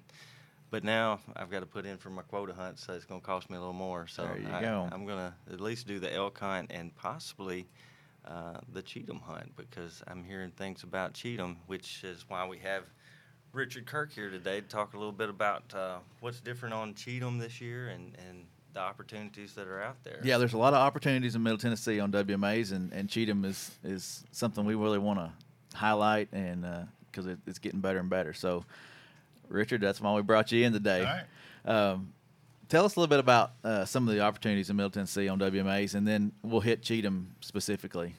but 0.70 0.84
now 0.84 1.20
I've 1.34 1.50
got 1.50 1.60
to 1.60 1.66
put 1.66 1.86
in 1.86 1.96
for 1.96 2.10
my 2.10 2.22
quota 2.22 2.52
hunt, 2.52 2.78
so 2.78 2.92
it's 2.92 3.04
going 3.04 3.20
to 3.20 3.26
cost 3.26 3.48
me 3.48 3.56
a 3.56 3.60
little 3.60 3.72
more. 3.72 4.06
So 4.06 4.24
There 4.24 4.38
you 4.38 4.48
I, 4.52 4.60
go. 4.60 4.88
I'm 4.92 5.06
going 5.06 5.18
to 5.18 5.34
at 5.52 5.60
least 5.60 5.86
do 5.86 5.98
the 5.98 6.12
elk 6.14 6.38
hunt 6.38 6.70
and 6.70 6.94
possibly 6.94 7.66
uh, 8.26 8.58
the 8.72 8.82
Cheatham 8.82 9.20
hunt 9.20 9.56
because 9.56 10.02
I'm 10.06 10.24
hearing 10.24 10.50
things 10.50 10.82
about 10.82 11.14
Cheatham, 11.14 11.56
which 11.66 12.04
is 12.04 12.26
why 12.28 12.46
we 12.46 12.58
have 12.58 12.84
Richard 13.52 13.86
Kirk 13.86 14.12
here 14.12 14.28
today 14.28 14.60
to 14.60 14.66
talk 14.66 14.92
a 14.92 14.98
little 14.98 15.12
bit 15.12 15.30
about 15.30 15.62
uh, 15.74 15.98
what's 16.20 16.40
different 16.40 16.74
on 16.74 16.94
Cheatham 16.94 17.38
this 17.38 17.60
year 17.60 17.88
and, 17.88 18.14
and 18.28 18.44
the 18.78 18.84
opportunities 18.84 19.54
that 19.54 19.66
are 19.66 19.82
out 19.82 20.02
there. 20.04 20.20
Yeah, 20.22 20.38
there's 20.38 20.52
a 20.52 20.58
lot 20.58 20.72
of 20.72 20.78
opportunities 20.78 21.34
in 21.34 21.42
Middle 21.42 21.58
Tennessee 21.58 21.98
on 21.98 22.12
WMAs, 22.12 22.70
and, 22.72 22.92
and 22.92 23.08
Cheatham 23.08 23.44
is, 23.44 23.72
is 23.82 24.24
something 24.30 24.64
we 24.64 24.76
really 24.76 24.98
want 24.98 25.18
to 25.18 25.76
highlight, 25.76 26.28
and 26.32 26.64
because 27.10 27.26
it, 27.26 27.38
it's 27.46 27.58
getting 27.58 27.80
better 27.80 27.98
and 27.98 28.08
better. 28.08 28.32
So, 28.32 28.64
Richard, 29.48 29.80
that's 29.80 30.00
why 30.00 30.14
we 30.14 30.22
brought 30.22 30.52
you 30.52 30.64
in 30.64 30.72
today. 30.72 31.00
All 31.00 31.04
right. 31.04 31.90
Um, 31.90 32.12
tell 32.68 32.84
us 32.84 32.94
a 32.94 33.00
little 33.00 33.10
bit 33.10 33.18
about 33.18 33.52
uh, 33.64 33.84
some 33.84 34.06
of 34.06 34.14
the 34.14 34.20
opportunities 34.20 34.70
in 34.70 34.76
Middle 34.76 34.90
Tennessee 34.90 35.28
on 35.28 35.40
WMAs, 35.40 35.94
and 35.94 36.06
then 36.06 36.30
we'll 36.42 36.60
hit 36.60 36.82
Cheatham 36.82 37.34
specifically. 37.40 38.14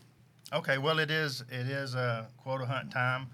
Okay, 0.51 0.77
well, 0.77 0.99
it 0.99 1.09
is 1.09 1.41
it 1.49 1.67
is 1.67 1.95
a 1.95 2.27
quota 2.37 2.65
hunt 2.65 2.91
time. 2.91 3.27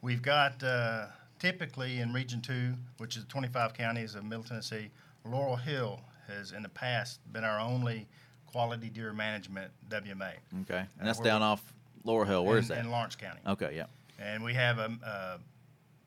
We've 0.00 0.22
got 0.22 0.62
uh, 0.62 1.06
typically 1.40 1.98
in 1.98 2.12
Region 2.12 2.40
Two, 2.40 2.74
which 2.98 3.16
is 3.16 3.24
25 3.24 3.74
counties 3.74 4.14
of 4.14 4.24
Middle 4.24 4.44
Tennessee, 4.44 4.90
Laurel 5.24 5.56
Hill 5.56 6.00
has 6.28 6.52
in 6.52 6.62
the 6.62 6.68
past 6.68 7.20
been 7.32 7.44
our 7.44 7.58
only 7.58 8.06
quality 8.46 8.88
deer 8.88 9.12
management 9.12 9.70
WMA. 9.88 10.32
Okay, 10.62 10.78
Uh, 10.78 10.84
and 10.98 11.08
that's 11.08 11.18
we're- 11.18 11.30
down 11.30 11.42
off 11.42 11.72
Laurel 12.04 12.26
Hill. 12.26 12.44
Where's 12.44 12.70
in, 12.70 12.76
that? 12.76 12.84
In 12.84 12.90
Lawrence 12.90 13.16
County. 13.16 13.40
okay, 13.46 13.74
yeah. 13.74 13.86
And 14.18 14.42
we 14.42 14.54
have 14.54 14.78
a, 14.78 14.90
a 15.04 15.38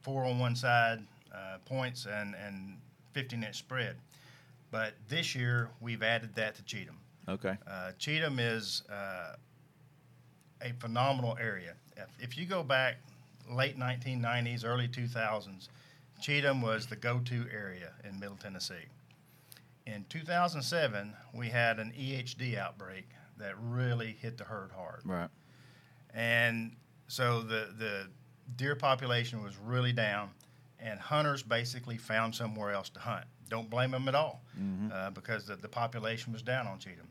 four 0.02 0.26
on 0.26 0.40
one 0.40 0.56
side 0.56 1.00
uh, 1.34 1.58
points 1.66 2.06
and 2.06 2.36
and 2.36 2.78
15 3.14 3.44
inch 3.44 3.58
spread. 3.58 3.96
But 4.72 4.94
this 5.08 5.36
year 5.36 5.70
we've 5.82 6.02
added 6.04 6.34
that 6.36 6.56
to 6.56 6.64
Cheatham. 6.64 6.98
Okay. 7.28 7.58
Uh, 7.68 7.92
Cheatham 7.98 8.40
is 8.40 8.84
uh, 8.90 9.36
a 10.62 10.72
phenomenal 10.80 11.38
area. 11.40 11.74
If, 11.98 12.08
if 12.20 12.38
you 12.38 12.46
go 12.46 12.64
back 12.64 12.98
late 13.50 13.78
1990s, 13.78 14.66
early 14.66 14.88
2000s, 14.88 15.68
Cheatham 16.22 16.62
was 16.62 16.88
the 16.88 16.96
go-to 16.96 17.46
area 17.54 17.92
in 18.04 18.20
Middle 18.20 18.38
Tennessee. 18.38 18.86
In 19.86 20.06
2007, 20.10 21.14
we 21.34 21.50
had 21.50 21.80
an 21.80 21.92
EHD 21.98 22.58
outbreak 22.58 23.10
that 23.38 23.56
really 23.60 24.12
hit 24.22 24.38
the 24.38 24.44
herd 24.44 24.72
hard, 24.72 25.02
Right. 25.04 25.30
and 26.14 26.76
so 27.08 27.42
the 27.42 27.70
the 27.78 28.08
deer 28.56 28.76
population 28.76 29.42
was 29.44 29.58
really 29.58 29.92
down, 29.92 30.30
and 30.80 31.00
hunters 31.00 31.42
basically 31.42 31.98
found 31.98 32.36
somewhere 32.36 32.72
else 32.72 32.90
to 32.90 33.00
hunt. 33.00 33.26
Don't 33.50 33.70
blame 33.70 33.92
them 33.92 34.08
at 34.08 34.16
all, 34.16 34.44
uh, 34.94 35.10
because 35.10 35.46
the, 35.48 35.56
the 35.56 35.68
population 35.68 36.32
was 36.32 36.42
down 36.42 36.68
on 36.68 36.78
Cheatham. 36.80 37.08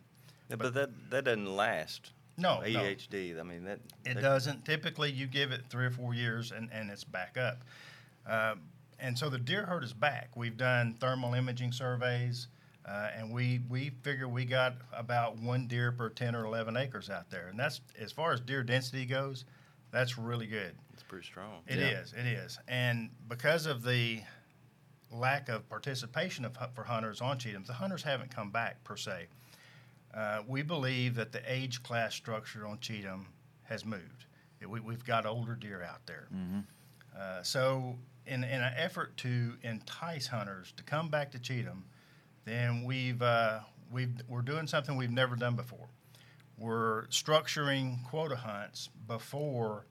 Yeah, 0.48 0.56
but 0.56 0.72
that 0.74 0.90
that 1.10 1.24
doesn't 1.24 1.46
last. 1.56 2.12
No, 2.36 2.60
no. 2.60 2.62
I 2.80 3.42
mean 3.42 3.64
that. 3.64 3.80
It 4.06 4.14
that- 4.14 4.20
doesn't. 4.22 4.64
Typically, 4.64 5.10
you 5.10 5.26
give 5.26 5.50
it 5.52 5.62
three 5.68 5.84
or 5.86 5.90
four 5.90 6.14
years 6.14 6.52
and, 6.52 6.70
and 6.72 6.88
it's 6.90 7.04
back 7.04 7.36
up. 7.36 7.64
Um, 8.26 8.60
and 8.98 9.18
so 9.18 9.28
the 9.28 9.38
deer 9.38 9.66
herd 9.66 9.82
is 9.84 9.92
back. 9.92 10.30
We've 10.36 10.56
done 10.56 10.94
thermal 11.00 11.34
imaging 11.34 11.72
surveys, 11.72 12.48
uh, 12.86 13.08
and 13.16 13.32
we, 13.32 13.60
we 13.68 13.90
figure 14.02 14.28
we 14.28 14.44
got 14.44 14.74
about 14.92 15.36
one 15.38 15.66
deer 15.66 15.92
per 15.92 16.08
10 16.08 16.34
or 16.34 16.44
11 16.46 16.76
acres 16.76 17.10
out 17.10 17.30
there. 17.30 17.48
And 17.48 17.58
that's, 17.58 17.80
as 17.98 18.10
far 18.12 18.32
as 18.32 18.40
deer 18.40 18.62
density 18.62 19.04
goes, 19.06 19.44
that's 19.90 20.16
really 20.18 20.46
good. 20.46 20.74
It's 20.92 21.02
pretty 21.02 21.26
strong. 21.26 21.60
It 21.66 21.78
is. 21.78 22.14
Yeah. 22.16 22.22
It 22.22 22.26
is. 22.26 22.58
And 22.68 23.10
because 23.28 23.66
of 23.66 23.82
the 23.82 24.20
lack 25.12 25.48
of 25.48 25.68
participation 25.68 26.44
of, 26.44 26.56
for 26.74 26.84
hunters 26.84 27.20
on 27.20 27.38
Cheatham, 27.38 27.64
the 27.66 27.72
hunters 27.72 28.02
haven't 28.02 28.34
come 28.34 28.50
back 28.50 28.82
per 28.84 28.96
se. 28.96 29.26
uh, 30.14 30.42
we 30.48 30.62
believe 30.62 31.14
that 31.16 31.32
the 31.32 31.40
age 31.52 31.82
class 31.82 32.14
structure 32.14 32.66
on 32.66 32.78
Cheatham 32.80 33.26
has 33.64 33.84
moved. 33.84 34.24
It- 34.60 34.68
we, 34.70 34.80
we've 34.80 35.04
got 35.04 35.26
older 35.26 35.54
deer 35.54 35.82
out 35.82 36.04
there. 36.06 36.28
Uh, 37.18 37.42
so, 37.42 37.96
in, 38.26 38.44
in 38.44 38.60
an 38.62 38.72
effort 38.76 39.16
to 39.18 39.54
entice 39.62 40.26
hunters 40.28 40.72
to 40.76 40.82
come 40.84 41.08
back 41.08 41.30
to 41.32 41.38
Cheatham, 41.38 41.84
then 42.44 42.84
we've, 42.84 43.20
uh, 43.22 43.60
we've, 43.90 44.12
we're 44.28 44.42
doing 44.42 44.66
something 44.66 44.96
we've 44.96 45.10
never 45.10 45.36
done 45.36 45.56
before. 45.56 45.88
We're 46.58 47.06
structuring 47.06 48.04
quota 48.04 48.36
hunts 48.36 48.90
before 49.06 49.86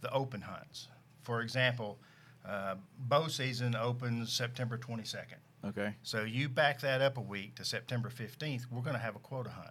the 0.00 0.10
open 0.12 0.40
hunts. 0.40 0.88
For 1.22 1.40
example, 1.40 1.98
uh, 2.46 2.76
bow 2.98 3.28
season 3.28 3.74
opens 3.74 4.32
September 4.32 4.78
22nd. 4.78 5.36
Okay. 5.68 5.94
So 6.02 6.22
you 6.22 6.48
back 6.48 6.80
that 6.80 7.00
up 7.00 7.16
a 7.16 7.22
week 7.22 7.54
to 7.56 7.64
September 7.64 8.10
15th, 8.10 8.66
we're 8.70 8.82
going 8.82 8.96
to 8.96 9.02
have 9.02 9.16
a 9.16 9.20
quota 9.20 9.50
hunt. 9.50 9.70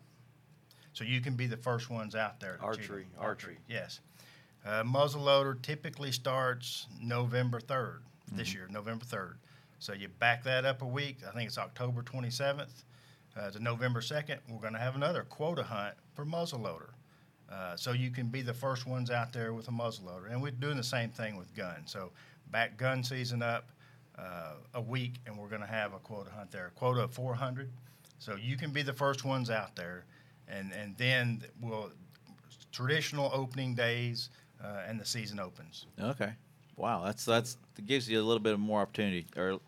So 0.94 1.04
you 1.04 1.22
can 1.22 1.36
be 1.36 1.48
the 1.48 1.58
first 1.58 1.90
ones 1.90 2.16
out 2.16 2.40
there. 2.40 2.58
to 2.58 2.58
Cheatham. 2.58 2.82
Archery, 2.82 3.06
archery. 3.20 3.58
Yes. 3.68 4.00
Uh, 4.66 4.84
muzzleloader 4.84 5.62
typically 5.62 6.12
starts 6.12 6.88
November 7.02 7.60
3rd, 7.60 8.00
this 8.32 8.54
year, 8.54 8.68
November 8.72 9.06
3rd. 9.06 9.34
So 9.84 9.92
you 9.92 10.08
back 10.08 10.46
that 10.46 10.64
up 10.64 10.82
a 10.82 10.88
week, 10.88 11.18
I 11.28 11.32
think 11.32 11.48
it's 11.48 11.58
October 11.58 12.04
27th 12.04 12.86
uh, 13.36 13.52
to 13.52 13.60
November 13.60 14.00
2nd, 14.00 14.38
we're 14.48 14.62
going 14.62 14.72
to 14.72 14.80
have 14.80 14.96
another 14.96 15.24
quota 15.24 15.62
hunt 15.62 15.96
for 16.14 16.26
muzzleloader. 16.26 16.92
Uh, 17.52 17.76
so 17.76 17.92
you 17.92 18.10
can 18.10 18.28
be 18.28 18.42
the 18.42 18.54
first 18.54 18.88
ones 18.88 19.12
out 19.12 19.34
there 19.34 19.52
with 19.52 19.68
a 19.68 19.72
muzzleloader. 19.72 20.32
And 20.32 20.42
we're 20.42 20.52
doing 20.52 20.78
the 20.78 20.84
same 20.84 21.10
thing 21.10 21.36
with 21.36 21.54
guns. 21.54 21.92
So 21.92 22.12
back 22.50 22.78
gun 22.78 23.04
season 23.04 23.42
up 23.42 23.72
uh, 24.18 24.54
a 24.74 24.82
week, 24.82 25.16
and 25.28 25.38
we're 25.38 25.50
going 25.50 25.60
to 25.60 25.68
have 25.68 25.94
a 25.94 26.00
quota 26.00 26.30
hunt 26.30 26.50
there, 26.50 26.68
a 26.68 26.80
quota 26.80 27.02
of 27.02 27.12
400. 27.12 27.70
So 28.20 28.38
you 28.38 28.56
can 28.56 28.72
be 28.72 28.84
the 28.84 28.94
first 28.94 29.26
ones 29.26 29.50
out 29.50 29.76
there, 29.76 30.06
and 30.48 30.72
and 30.72 30.96
then 30.96 31.44
we'll 31.60 31.92
traditional 32.72 33.30
opening 33.34 33.76
days, 33.76 34.30
uh, 34.64 34.84
and 34.88 34.98
the 34.98 35.06
season 35.06 35.42
opens. 35.42 35.88
Okay. 36.00 36.32
Wow, 36.78 37.04
that's 37.06 37.26
that's 37.26 37.58
it 37.78 37.86
gives 37.86 38.10
you 38.10 38.20
a 38.20 38.24
little 38.24 38.42
bit 38.42 38.54
of 38.54 38.60
more 38.60 38.82
opportunity 38.82 39.26
or 39.38 39.60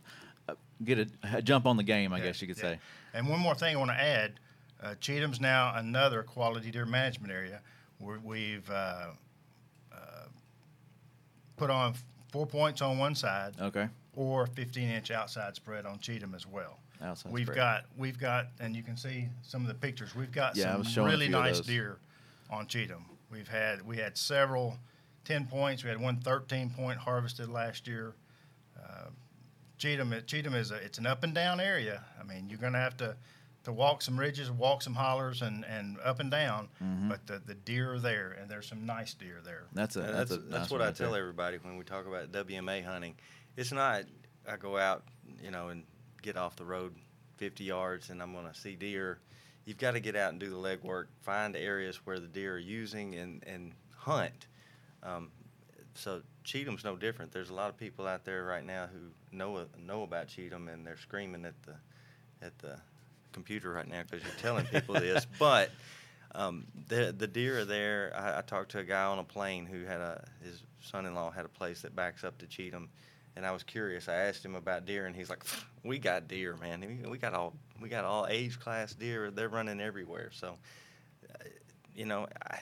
uh, 0.49 0.53
get 0.83 0.99
a, 0.99 1.07
a 1.37 1.41
jump 1.41 1.65
on 1.65 1.77
the 1.77 1.83
game, 1.83 2.13
I 2.13 2.17
Yeah, 2.17 2.23
guess 2.25 2.41
you 2.41 2.47
could 2.47 2.57
yeah. 2.57 2.63
say. 2.73 2.79
And 3.13 3.27
one 3.29 3.39
more 3.39 3.55
thing 3.55 3.75
I 3.75 3.79
want 3.79 3.91
to 3.91 3.99
add: 4.01 4.39
uh, 4.81 4.95
Cheatham's 4.99 5.39
now 5.39 5.73
another 5.75 6.23
quality 6.23 6.71
deer 6.71 6.85
management 6.85 7.31
area. 7.31 7.61
Where 7.99 8.19
we've 8.21 8.69
uh, 8.69 9.07
uh, 9.93 9.95
put 11.57 11.69
on 11.69 11.93
four 12.31 12.45
points 12.45 12.81
on 12.81 12.97
one 12.97 13.15
side, 13.15 13.53
Okay. 13.61 13.87
or 14.15 14.47
15 14.47 14.89
inch 14.89 15.11
outside 15.11 15.55
spread 15.55 15.85
on 15.85 15.99
Cheatham 15.99 16.35
as 16.35 16.45
well. 16.45 16.79
Outside 17.01 17.31
we've 17.31 17.45
spread. 17.45 17.55
got 17.55 17.85
we've 17.97 18.19
got, 18.19 18.47
and 18.59 18.75
you 18.75 18.83
can 18.83 18.97
see 18.97 19.27
some 19.43 19.61
of 19.61 19.67
the 19.67 19.73
pictures. 19.73 20.15
We've 20.15 20.31
got 20.31 20.55
Yeah, 20.57 20.71
some 20.71 20.79
was 20.79 20.87
showing 20.89 21.07
a 21.07 21.11
really 21.11 21.29
nice 21.29 21.59
deer 21.61 21.97
on 22.49 22.67
Cheatham. 22.67 23.05
We've 23.31 23.47
had 23.47 23.81
we 23.85 23.97
had 23.97 24.17
several 24.17 24.77
10 25.25 25.47
points. 25.47 25.83
We 25.83 25.89
had 25.89 25.99
one 25.99 26.17
13 26.17 26.69
point 26.71 26.99
harvested 26.99 27.49
last 27.49 27.87
year. 27.87 28.13
Uh, 28.77 29.09
Cheatham, 29.77 30.13
Cheatham 30.25 30.53
is 30.53 30.71
a, 30.71 30.75
it's 30.75 30.97
an 30.97 31.05
up 31.05 31.23
and 31.23 31.33
down 31.33 31.59
area. 31.59 32.03
I 32.19 32.23
mean, 32.23 32.49
you're 32.49 32.59
going 32.59 32.73
to 32.73 32.79
have 32.79 32.97
to 32.97 33.15
to 33.65 33.71
walk 33.73 34.03
some 34.03 34.17
ridges, 34.17 34.51
walk 34.51 34.83
some 34.83 34.93
hollers, 34.93 35.41
and, 35.41 35.65
and 35.65 35.97
up 36.03 36.19
and 36.19 36.29
down. 36.29 36.69
Mm-hmm. 36.83 37.09
But 37.09 37.25
the, 37.25 37.41
the 37.43 37.55
deer 37.55 37.93
are 37.93 37.99
there, 37.99 38.37
and 38.39 38.49
there's 38.49 38.67
some 38.67 38.85
nice 38.85 39.15
deer 39.15 39.41
there. 39.43 39.63
That's 39.73 39.95
a, 39.95 40.01
that's, 40.01 40.13
that's 40.13 40.31
a 40.31 40.37
that's 40.37 40.51
nice 40.51 40.69
what 40.69 40.81
I 40.81 40.85
right 40.85 40.95
there. 40.95 41.07
tell 41.07 41.15
everybody 41.15 41.57
when 41.57 41.75
we 41.75 41.83
talk 41.83 42.05
about 42.05 42.31
WMA 42.31 42.85
hunting. 42.85 43.15
It's 43.57 43.71
not 43.71 44.03
I 44.47 44.57
go 44.57 44.77
out, 44.77 45.03
you 45.43 45.51
know, 45.51 45.69
and 45.69 45.83
get 46.21 46.37
off 46.37 46.55
the 46.55 46.65
road 46.65 46.95
50 47.37 47.63
yards 47.63 48.09
and 48.09 48.21
I'm 48.21 48.33
going 48.33 48.47
to 48.47 48.53
see 48.53 48.75
deer. 48.75 49.19
You've 49.65 49.77
got 49.79 49.91
to 49.91 49.99
get 49.99 50.15
out 50.15 50.31
and 50.31 50.39
do 50.39 50.49
the 50.49 50.55
legwork, 50.55 51.05
find 51.23 51.55
areas 51.55 51.99
where 52.05 52.19
the 52.19 52.27
deer 52.27 52.55
are 52.55 52.59
using 52.59 53.15
and 53.15 53.43
and 53.47 53.73
hunt. 53.95 54.47
Um, 55.05 55.29
so 55.93 56.21
Cheatham's 56.43 56.83
no 56.83 56.95
different. 56.97 57.31
There's 57.31 57.49
a 57.49 57.53
lot 57.53 57.69
of 57.69 57.77
people 57.77 58.07
out 58.07 58.25
there 58.25 58.43
right 58.43 58.65
now 58.65 58.87
who 58.91 59.37
know 59.37 59.65
know 59.85 60.03
about 60.03 60.27
Cheatham 60.27 60.67
and 60.67 60.85
they're 60.85 60.97
screaming 60.97 61.45
at 61.45 61.53
the 61.63 61.75
at 62.45 62.57
the 62.59 62.77
computer 63.31 63.71
right 63.71 63.87
now 63.87 64.01
because 64.09 64.25
you're 64.25 64.35
telling 64.41 64.65
people 64.65 64.95
this, 64.95 65.25
but 65.39 65.69
um, 66.33 66.65
the 66.89 67.13
the 67.17 67.27
deer 67.27 67.59
are 67.59 67.65
there. 67.65 68.11
I, 68.15 68.39
I 68.39 68.41
talked 68.41 68.71
to 68.71 68.79
a 68.79 68.83
guy 68.83 69.03
on 69.05 69.19
a 69.19 69.23
plane 69.23 69.65
who 69.65 69.85
had 69.85 70.01
a 70.01 70.25
his 70.43 70.61
son-in-law 70.81 71.31
had 71.31 71.45
a 71.45 71.49
place 71.49 71.81
that 71.81 71.95
backs 71.95 72.23
up 72.23 72.37
to 72.39 72.45
Cheatham, 72.47 72.89
and 73.37 73.45
I 73.45 73.51
was 73.51 73.63
curious. 73.63 74.09
I 74.09 74.15
asked 74.15 74.43
him 74.43 74.55
about 74.55 74.85
deer, 74.85 75.05
and 75.05 75.15
he's 75.15 75.29
like, 75.29 75.43
"We 75.83 75.97
got 75.97 76.27
deer, 76.27 76.57
man. 76.57 76.81
We- 76.81 77.09
We 77.09 77.17
got 77.17 77.33
all 77.33 77.53
we 77.81 77.87
got 77.89 78.03
all 78.03 78.27
age 78.29 78.59
class 78.59 78.93
deer. 78.93 79.31
They're 79.31 79.49
running 79.49 79.79
everywhere." 79.79 80.29
So, 80.33 80.57
uh, 81.29 81.43
you 81.95 82.05
know, 82.05 82.27
I 82.51 82.59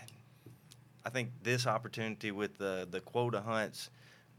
I 1.05 1.09
think 1.09 1.29
this 1.41 1.67
opportunity 1.67 2.31
with 2.31 2.57
the 2.57 2.87
the 2.89 3.01
quota 3.01 3.41
hunts 3.41 3.89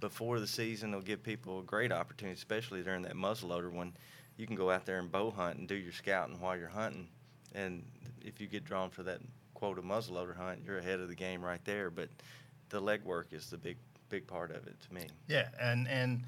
before 0.01 0.41
the 0.41 0.47
season 0.47 0.93
will 0.93 1.01
give 1.01 1.23
people 1.23 1.61
a 1.61 1.63
great 1.63 1.93
opportunity, 1.93 2.37
especially 2.37 2.83
during 2.83 3.03
that 3.03 3.15
muzzleloader 3.15 3.73
when 3.73 3.93
you 4.37 4.47
can 4.47 4.57
go 4.57 4.71
out 4.71 4.85
there 4.85 4.99
and 4.99 5.11
bow 5.11 5.31
hunt 5.31 5.59
and 5.59 5.69
do 5.69 5.75
your 5.75 5.93
scouting 5.93 6.41
while 6.41 6.57
you're 6.57 6.69
hunting. 6.69 7.09
And 7.55 7.85
if 8.23 8.41
you 8.41 8.47
get 8.47 8.65
drawn 8.65 8.91
for 8.91 9.03
that 9.05 9.21
quota 9.55 9.81
muzzleloader 9.83 10.37
hunt, 10.37 10.61
you're 10.67 10.79
ahead 10.79 11.01
of 11.01 11.09
the 11.09 11.15
game 11.15 11.43
right 11.43 11.65
there. 11.65 11.91
But 11.91 12.09
the 12.71 12.81
legwork 12.81 13.33
is 13.33 13.51
the 13.51 13.59
big 13.59 13.77
big 14.09 14.27
part 14.27 14.51
of 14.51 14.67
it 14.67 14.77
to 14.81 14.95
me. 14.95 15.07
Yeah, 15.29 15.49
and 15.61 15.89
and 15.89 16.25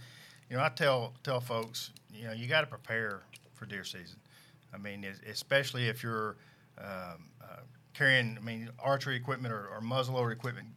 you 0.51 0.57
know 0.57 0.63
I 0.63 0.69
tell 0.69 1.15
tell 1.23 1.41
folks 1.41 1.91
you 2.13 2.25
know 2.27 2.33
you 2.33 2.47
got 2.47 2.61
to 2.63 2.67
prepare 2.67 3.23
for 3.55 3.67
deer 3.67 3.85
season. 3.85 4.19
I 4.73 4.79
mean, 4.79 5.07
especially 5.29 5.89
if 5.89 6.03
you're 6.03 6.37
um, 6.79 7.31
uh, 7.43 7.61
carrying 7.97 8.37
I 8.37 8.41
mean 8.45 8.71
archery 8.79 9.17
equipment 9.17 9.53
or, 9.53 9.69
or 9.69 9.81
muzzleloader 9.81 10.33
equipment, 10.33 10.69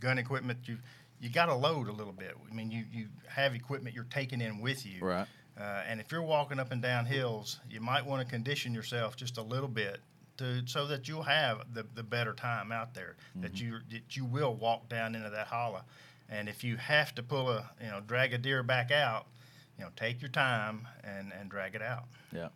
gun 0.00 0.18
equipment. 0.18 0.58
You 0.64 0.78
you 1.20 1.30
got 1.30 1.46
to 1.46 1.54
load 1.54 1.88
a 1.88 1.92
little 1.92 2.12
bit. 2.12 2.36
I 2.50 2.54
mean, 2.54 2.70
you 2.70 2.84
you 2.92 3.06
have 3.28 3.54
equipment 3.54 3.94
you're 3.94 4.04
taking 4.04 4.40
in 4.40 4.60
with 4.60 4.84
you. 4.84 5.04
Right. 5.04 5.26
Uh, 5.58 5.82
and 5.88 6.00
if 6.00 6.10
you're 6.10 6.22
walking 6.22 6.58
up 6.58 6.72
and 6.72 6.82
down 6.82 7.06
hills, 7.06 7.60
you 7.70 7.80
might 7.80 8.04
want 8.04 8.26
to 8.26 8.30
condition 8.30 8.74
yourself 8.74 9.14
just 9.16 9.38
a 9.38 9.42
little 9.42 9.68
bit 9.68 10.00
to 10.38 10.62
so 10.66 10.86
that 10.86 11.08
you'll 11.08 11.22
have 11.22 11.62
the, 11.72 11.86
the 11.94 12.02
better 12.02 12.32
time 12.32 12.72
out 12.72 12.94
there. 12.94 13.16
That 13.36 13.60
you 13.60 13.78
that 13.90 14.16
you 14.16 14.24
will 14.24 14.54
walk 14.54 14.88
down 14.88 15.14
into 15.14 15.30
that 15.30 15.46
hollow. 15.46 15.82
And 16.28 16.48
if 16.48 16.64
you 16.64 16.76
have 16.76 17.14
to 17.14 17.22
pull 17.22 17.50
a 17.50 17.70
you 17.80 17.90
know 17.90 18.00
drag 18.00 18.34
a 18.34 18.38
deer 18.38 18.62
back 18.62 18.90
out, 18.90 19.26
you 19.78 19.84
know 19.84 19.90
take 19.96 20.20
your 20.20 20.30
time 20.30 20.88
and 21.04 21.32
and 21.38 21.48
drag 21.48 21.74
it 21.74 21.82
out. 21.82 22.04
Yeah. 22.32 22.48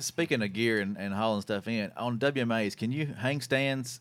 Speaking 0.00 0.42
of 0.42 0.52
gear 0.52 0.80
and, 0.80 0.96
and 0.98 1.14
hauling 1.14 1.40
stuff 1.42 1.66
in, 1.68 1.90
on 1.96 2.18
WMAs, 2.18 2.76
can 2.76 2.92
you 2.92 3.06
hang 3.06 3.40
stands 3.40 4.00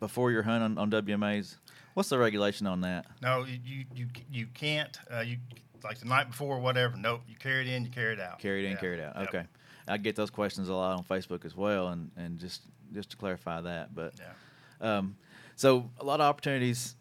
before 0.00 0.30
you're 0.30 0.42
hunting 0.44 0.78
on, 0.78 0.92
on 0.92 1.04
WMAs? 1.04 1.56
What's 1.94 2.08
the 2.08 2.18
regulation 2.18 2.66
on 2.66 2.82
that? 2.82 3.06
No, 3.22 3.44
you 3.44 3.58
you 3.64 3.84
you, 3.94 4.06
you 4.30 4.46
can't. 4.54 4.96
Uh, 5.12 5.20
you 5.20 5.38
like 5.82 5.98
the 5.98 6.06
night 6.06 6.28
before 6.28 6.56
or 6.56 6.60
whatever. 6.60 6.96
Nope. 6.96 7.22
You 7.28 7.34
carry 7.36 7.62
it 7.62 7.74
in, 7.74 7.84
you 7.84 7.90
carry 7.90 8.12
it 8.12 8.20
out. 8.20 8.38
Carry 8.38 8.62
it 8.64 8.66
in, 8.66 8.72
Yeah. 8.72 8.78
carry 8.78 8.98
it 8.98 9.02
out. 9.02 9.16
Yep. 9.18 9.28
Okay. 9.28 9.44
I 9.88 9.96
get 9.96 10.14
those 10.16 10.30
questions 10.30 10.68
a 10.68 10.74
lot 10.74 10.96
on 10.96 11.02
Facebook 11.04 11.44
as 11.44 11.56
well, 11.56 11.88
and, 11.88 12.10
and 12.16 12.38
just 12.38 12.62
just 12.92 13.10
to 13.10 13.16
clarify 13.16 13.60
that. 13.62 13.94
But 13.94 14.14
Yeah. 14.18 14.98
um, 14.98 15.16
so 15.56 15.90
a 15.98 16.04
lot 16.04 16.20
of 16.20 16.26
opportunities. 16.26 16.94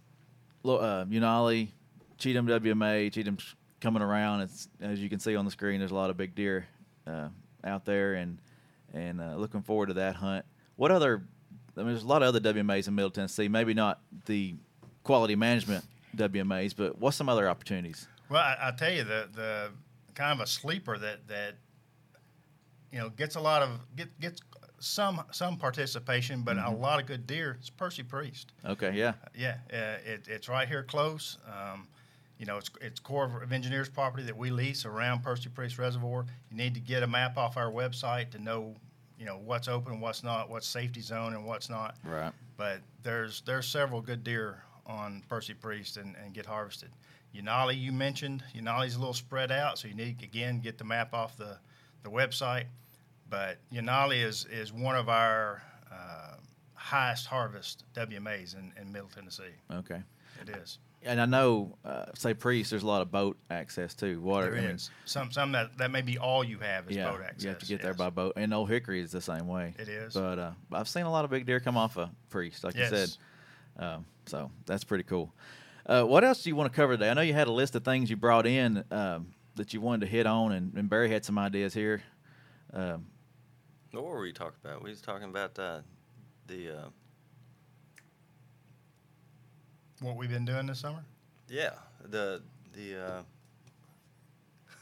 Uh, 0.65 1.05
Yanahli, 1.05 1.69
Cheatham 2.17 2.45
WMA, 2.47 3.11
Cheatham's 3.13 3.55
coming 3.79 4.01
around. 4.01 4.41
It's 4.41 4.67
as 4.81 4.99
you 4.99 5.09
can 5.09 5.19
see 5.19 5.35
on 5.35 5.45
the 5.45 5.51
screen. 5.51 5.79
There's 5.79 5.91
a 5.91 5.95
lot 5.95 6.09
of 6.09 6.17
big 6.17 6.33
deer 6.35 6.65
uh, 7.05 7.29
out 7.67 7.85
there, 7.85 8.15
and 8.15 8.39
and 8.93 9.21
uh, 9.21 9.35
looking 9.35 9.61
forward 9.61 9.87
to 9.87 9.93
that 9.95 10.15
hunt. 10.15 10.45
What 10.75 10.91
other? 10.91 11.23
I 11.75 11.81
mean, 11.81 11.89
there's 11.89 12.03
a 12.03 12.07
lot 12.07 12.23
of 12.23 12.29
other 12.29 12.39
WMAs 12.53 12.87
in 12.87 12.95
Middle 12.95 13.11
Tennessee. 13.11 13.47
Maybe 13.47 13.73
not 13.73 14.01
the 14.25 14.55
quality 15.03 15.35
management 15.35 15.85
WMAs, 16.15 16.75
but 16.75 16.97
what's 16.97 17.17
some 17.17 17.29
other 17.29 17.47
opportunities? 17.47 18.07
Well, 18.29 18.41
I, 18.41 18.69
I 18.69 18.71
tell 18.71 18.91
you 18.91 19.03
the 19.03 19.29
the 19.33 19.71
kind 20.15 20.39
of 20.39 20.43
a 20.43 20.49
sleeper 20.49 20.97
that 20.97 21.27
that 21.27 21.55
you 22.91 22.99
know 22.99 23.09
gets 23.09 23.35
a 23.35 23.41
lot 23.41 23.61
of 23.61 23.69
get, 23.95 24.19
gets 24.19 24.41
some 24.79 25.23
some 25.31 25.57
participation, 25.57 26.41
but 26.41 26.57
a 26.57 26.69
lot 26.69 26.99
of 26.99 27.05
good 27.05 27.27
deer. 27.27 27.57
It's 27.59 27.69
Percy 27.69 28.03
Priest. 28.03 28.51
Okay, 28.65 28.93
yeah, 28.93 29.13
Yeah, 29.35 29.57
uh, 29.71 29.97
it, 30.05 30.27
it's 30.27 30.49
right 30.49 30.67
here 30.67 30.83
close. 30.83 31.37
Um, 31.47 31.87
you 32.37 32.45
know, 32.45 32.57
it's 32.57 32.69
it's 32.81 32.99
Corps 32.99 33.41
of 33.41 33.51
Engineers 33.51 33.89
property 33.89 34.23
that 34.23 34.37
we 34.37 34.51
lease 34.51 34.85
around 34.85 35.23
Percy 35.23 35.49
Priest 35.49 35.77
Reservoir. 35.77 36.25
You 36.51 36.57
need 36.57 36.73
to 36.75 36.79
get 36.79 37.03
a 37.03 37.07
map 37.07 37.37
off 37.37 37.57
our 37.57 37.71
website 37.71 38.29
to 38.31 38.39
know, 38.39 38.75
you 39.17 39.25
know, 39.25 39.39
what's 39.43 39.67
open, 39.67 39.99
what's 39.99 40.23
not, 40.23 40.49
what's 40.49 40.67
safety 40.67 41.01
zone, 41.01 41.33
and 41.33 41.45
what's 41.45 41.69
not. 41.69 41.95
right. 42.03 42.31
But 42.55 42.81
there's 43.03 43.41
there's 43.41 43.67
several 43.67 44.01
good 44.01 44.23
deer 44.23 44.63
on 44.85 45.23
Percy 45.27 45.53
Priest 45.53 45.97
and, 45.97 46.15
and 46.23 46.33
get 46.33 46.45
harvested. 46.45 46.89
Yanahli, 47.35 47.79
you 47.79 47.91
mentioned 47.91 48.43
Yanahli's 48.55 48.95
a 48.95 48.99
little 48.99 49.13
spread 49.13 49.51
out, 49.51 49.77
so 49.77 49.87
you 49.87 49.93
need 49.93 50.21
again 50.23 50.59
get 50.59 50.77
the 50.77 50.83
map 50.83 51.13
off 51.13 51.37
the, 51.37 51.57
the 52.03 52.09
website. 52.09 52.65
But 53.29 53.57
Yanahli 53.73 54.23
is 54.23 54.45
is 54.45 54.71
one 54.71 54.95
of 54.95 55.09
our 55.09 55.61
uh, 55.91 56.35
highest 56.73 57.25
harvest 57.27 57.83
WMAs 57.93 58.55
in, 58.55 58.71
in 58.79 58.91
Middle 58.91 59.09
Tennessee. 59.09 59.43
Okay. 59.71 60.01
It 60.41 60.49
is. 60.49 60.79
And 61.07 61.21
I 61.21 61.25
know, 61.25 61.77
uh, 61.85 62.05
say 62.15 62.33
Priest, 62.33 62.69
there's 62.69 62.83
a 62.83 62.87
lot 62.87 63.01
of 63.01 63.11
boat 63.11 63.37
access 63.49 63.95
too. 63.95 64.19
Water. 64.21 64.51
There 64.51 64.59
I 64.59 64.61
mean, 64.61 64.75
is. 64.75 64.91
Some 65.05 65.31
some 65.31 65.51
that 65.53 65.77
that 65.77 65.89
may 65.89 66.01
be 66.01 66.17
all 66.17 66.43
you 66.43 66.59
have 66.59 66.89
is 66.89 66.97
yeah, 66.97 67.09
boat 67.09 67.21
access. 67.21 67.43
you 67.43 67.49
have 67.49 67.59
to 67.59 67.65
get 67.65 67.81
there 67.81 67.93
by 67.93 68.09
boat. 68.09 68.33
And 68.35 68.53
Old 68.53 68.69
Hickory 68.69 69.01
is 69.01 69.11
the 69.11 69.21
same 69.21 69.47
way. 69.47 69.73
It 69.79 69.87
is. 69.87 70.13
But 70.13 70.37
uh, 70.37 70.51
I've 70.71 70.89
seen 70.89 71.03
a 71.03 71.11
lot 71.11 71.25
of 71.25 71.31
big 71.31 71.45
deer 71.45 71.59
come 71.59 71.77
off 71.77 71.97
of 71.97 72.09
Priest, 72.29 72.63
like 72.63 72.75
you 72.75 72.85
said. 72.87 73.09
Um, 73.79 74.05
so 74.25 74.51
that's 74.65 74.83
pretty 74.83 75.03
cool. 75.03 75.33
Uh, 75.85 76.03
what 76.03 76.23
else 76.23 76.43
do 76.43 76.49
you 76.49 76.55
want 76.55 76.71
to 76.71 76.75
cover 76.75 76.93
today? 76.93 77.09
I 77.09 77.13
know 77.13 77.21
you 77.21 77.33
had 77.33 77.47
a 77.47 77.51
list 77.51 77.75
of 77.75 77.85
things 77.85 78.09
you 78.09 78.17
brought 78.17 78.45
in 78.45 78.83
um, 78.91 79.27
that 79.55 79.73
you 79.73 79.79
wanted 79.79 80.01
to 80.01 80.11
hit 80.11 80.25
on, 80.25 80.51
and, 80.51 80.73
and 80.75 80.89
Barry 80.89 81.09
had 81.09 81.23
some 81.23 81.39
ideas 81.39 81.73
here. 81.73 82.03
Um, 82.73 83.05
What 83.91 84.03
were 84.03 84.19
we 84.19 84.33
talking 84.33 84.59
about? 84.65 84.83
We 84.83 84.89
was 84.89 84.99
talking 84.99 85.29
about 85.29 85.57
uh, 85.57 85.79
the 86.47 86.69
uh, 86.71 86.89
What 90.01 90.15
we've 90.15 90.29
been 90.29 90.45
doing 90.45 90.67
this 90.67 90.79
summer? 90.79 91.03
yeah 91.49 91.71
the 92.09 92.41
the 92.73 93.23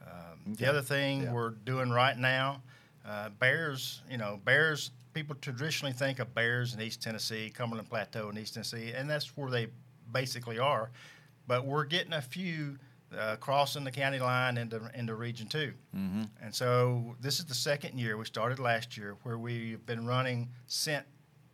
Um, 0.01 0.55
The 0.55 0.65
other 0.67 0.81
thing 0.81 1.23
Yeah. 1.23 1.31
we're 1.31 1.51
doing 1.51 1.91
right 1.91 2.17
now, 2.17 2.61
uh, 3.05 3.29
bears. 3.29 4.01
You 4.09 4.17
know, 4.17 4.39
bears. 4.43 4.91
People 5.13 5.35
traditionally 5.35 5.91
think 5.93 6.19
of 6.19 6.33
bears 6.33 6.73
in 6.73 6.79
East 6.81 7.01
Tennessee, 7.01 7.49
Cumberland 7.49 7.89
Plateau 7.89 8.29
in 8.29 8.37
East 8.37 8.53
Tennessee, 8.53 8.93
and 8.93 9.09
that's 9.09 9.35
where 9.35 9.51
they 9.51 9.67
basically 10.11 10.57
are. 10.57 10.89
But 11.47 11.65
we're 11.65 11.83
getting 11.83 12.13
a 12.13 12.21
few 12.21 12.77
uh, 13.17 13.35
crossing 13.37 13.83
the 13.83 13.91
county 13.91 14.19
line 14.19 14.57
into 14.57 14.81
into 14.95 15.15
Region 15.15 15.47
Two, 15.47 15.73
hmm 15.93 16.23
and 16.41 16.53
so 16.53 17.15
this 17.21 17.39
is 17.39 17.45
the 17.45 17.53
second 17.55 17.99
year. 17.99 18.17
We 18.17 18.25
started 18.25 18.59
last 18.59 18.97
year 18.97 19.17
where 19.23 19.37
we've 19.37 19.85
been 19.85 20.05
running 20.05 20.49
scent 20.67 21.05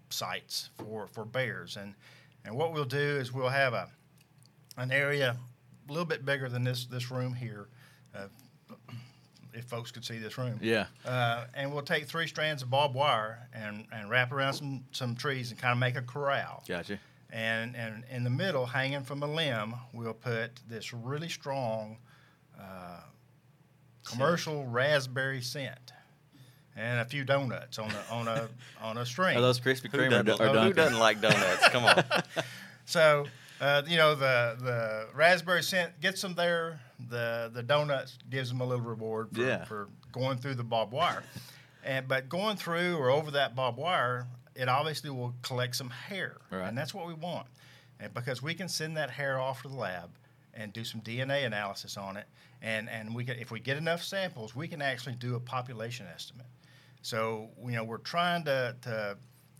sites 0.10 0.70
for 0.78 1.08
for 1.08 1.26
bears, 1.26 1.78
and 1.78 1.93
and 2.46 2.56
what 2.56 2.74
we'll 2.74 2.86
do 2.86 2.98
is 2.98 3.32
we'll 3.34 3.50
have 3.50 3.74
a 3.74 3.89
an 4.78 4.91
area 4.91 5.36
a 5.88 5.91
little 5.91 6.06
bit 6.06 6.26
bigger 6.26 6.50
than 6.50 6.63
this 6.63 6.86
this 6.86 7.10
room 7.12 7.34
here. 7.34 7.67
Uh, 8.15 8.28
if 9.54 9.65
folks 9.65 9.89
could 9.91 10.06
see 10.06 10.20
this 10.20 10.38
room, 10.38 10.60
Yeah. 10.62 10.86
uh, 11.04 11.46
and 11.56 11.74
we'll 11.74 11.82
take 11.82 12.06
three 12.06 12.28
strands 12.28 12.62
of 12.62 12.70
barbed 12.70 12.93
wire 12.93 13.48
and, 13.54 13.88
and 13.91 14.08
wrap 14.08 14.32
around 14.32 14.54
some, 14.54 14.84
some 14.91 15.15
trees 15.15 15.50
and 15.50 15.60
kind 15.60 15.72
of 15.72 15.80
make 15.80 15.96
a 15.96 16.04
corral. 16.04 16.63
Gotcha. 16.67 17.00
And, 17.30 17.76
and 17.76 18.04
in 18.10 18.24
the 18.24 18.30
middle, 18.30 18.66
hanging 18.66 19.04
from 19.04 19.22
a 19.22 19.28
limb, 19.28 19.76
we'll 19.94 20.13
put 20.13 20.52
this 20.70 20.94
really 20.94 21.28
strong 21.30 21.98
uh, 22.60 23.02
commercial 24.06 24.66
raspberry 24.66 25.42
scent 25.42 25.92
and 26.76 27.00
a 27.02 27.06
few 27.06 27.24
donuts 27.24 27.80
on 27.80 27.92
a, 27.92 28.13
on 28.13 28.28
a, 28.28 28.48
on 28.82 28.98
a 28.98 29.06
string. 29.06 29.36
Are 29.38 29.42
those 29.42 29.60
Krispy 29.60 29.92
Kreme 29.92 30.18
or, 30.20 30.24
doesn't, 30.24 30.46
or 30.46 30.48
who 30.50 30.54
Dunkin'? 30.54 30.76
doesn't 30.76 31.00
like 31.00 31.22
donuts? 31.22 31.68
Come 31.70 31.86
on. 31.86 32.04
So, 32.90 33.26
uh, 33.60 33.82
you 33.86 33.98
know, 33.98 34.16
the, 34.16 34.56
the 34.62 35.08
raspberry 35.13 35.62
scent 35.62 36.00
gets 36.00 36.22
them 36.22 36.36
there. 36.36 36.80
The, 37.10 37.52
the 37.54 37.62
donuts 37.62 38.18
gives 38.30 38.48
them 38.48 38.62
a 38.62 38.66
little 38.66 38.86
reward 38.86 39.28
for, 39.34 39.42
Yeah. 39.42 39.66
for 39.66 39.90
going 40.13 40.38
through 40.38 40.56
the 40.56 40.63
barbed 40.63 40.94
wire. 40.94 41.22
And, 41.84 42.08
but 42.08 42.30
going 42.30 42.56
through 42.56 42.96
or 42.96 43.10
over 43.10 43.30
that 43.32 43.58
barbed 43.58 43.78
wire, 43.78 44.26
it 44.58 44.67
obviously 44.67 45.10
will 45.10 45.34
collect 45.41 45.76
some 45.76 45.89
hair. 45.89 46.38
Right. 46.52 46.67
And 46.67 46.78
that's 46.78 46.93
what 46.93 47.08
we 47.08 47.13
want. 47.13 47.48
And 48.00 48.13
because 48.13 48.41
we 48.41 48.54
can 48.54 48.67
send 48.67 48.98
that 48.98 49.10
hair 49.10 49.39
off 49.39 49.62
to 49.62 49.67
the 49.67 49.76
lab 49.76 50.10
and 50.54 50.74
do 50.74 50.84
some 50.84 51.02
DNA 51.02 51.46
analysis 51.46 51.98
on 51.98 52.17
it. 52.17 52.26
And, 52.62 52.89
and 52.89 53.13
we 53.13 53.24
can, 53.24 53.38
if 53.38 53.52
we 53.52 53.60
get 53.60 53.78
enough 53.78 54.04
samples, 54.04 54.56
we 54.56 54.67
can 54.67 54.82
actually 54.82 55.15
do 55.15 55.36
a 55.36 55.39
population 55.39 56.08
estimate. 56.13 56.48
So, 57.04 57.50
you 57.63 57.74
know, 57.74 57.84
we're 57.84 58.00
trying 58.00 58.43
to, 58.46 58.76
to 58.82 59.17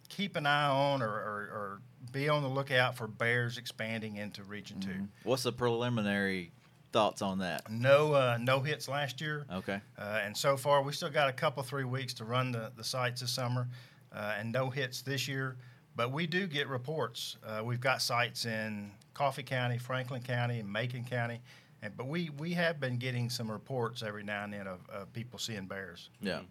keep 0.10 0.36
an 0.36 0.45
eye 0.45 0.67
on 0.67 1.01
or, 1.01 1.10
or, 1.10 1.49
or 1.53 1.81
be 2.12 2.29
on 2.29 2.41
the 2.41 2.49
lookout 2.49 2.95
for 2.95 3.07
bears 3.07 3.57
expanding 3.57 4.15
into 4.15 4.43
Region 4.43 4.79
Mhm. 4.79 5.07
What's 5.23 5.43
the 5.43 5.51
preliminary 5.51 6.51
thoughts 6.91 7.21
on 7.21 7.39
that? 7.39 7.69
No, 7.69 8.13
uh, 8.13 8.38
no 8.39 8.62
hits 8.62 8.88
last 8.88 9.21
year. 9.21 9.45
Okay. 9.51 9.79
Uh, 9.97 10.21
and 10.23 10.36
so 10.36 10.57
far, 10.57 10.81
we 10.81 10.93
still 10.93 11.10
got 11.10 11.29
a 11.29 11.33
couple, 11.33 11.62
three 11.63 11.83
weeks 11.83 12.13
to 12.15 12.25
run 12.25 12.51
the, 12.51 12.71
the 12.75 12.83
sites 12.83 13.21
this 13.21 13.31
summer, 13.31 13.67
uh, 14.13 14.35
and 14.37 14.51
no 14.51 14.69
hits 14.69 15.01
this 15.01 15.27
year. 15.27 15.57
But 15.95 16.11
we 16.11 16.27
do 16.27 16.45
get 16.45 16.67
reports. 16.67 17.37
Uh, 17.45 17.63
we've 17.63 17.81
got 17.81 18.01
sites 18.01 18.45
in 18.45 18.91
Coffee 19.13 19.43
County, 19.43 19.77
Franklin 19.77 20.21
County, 20.21 20.59
and 20.59 20.71
Macon 20.71 21.03
County. 21.03 21.41
And, 21.81 21.95
but 21.97 22.07
we, 22.07 22.29
we 22.37 22.53
have 22.53 22.79
been 22.79 22.97
getting 22.97 23.29
some 23.29 23.49
reports 23.49 24.03
every 24.03 24.23
now 24.23 24.43
and 24.43 24.53
then 24.53 24.67
of, 24.67 24.79
of 24.89 25.11
people 25.13 25.39
seeing 25.39 25.65
bears. 25.65 26.09
Yeah. 26.21 26.41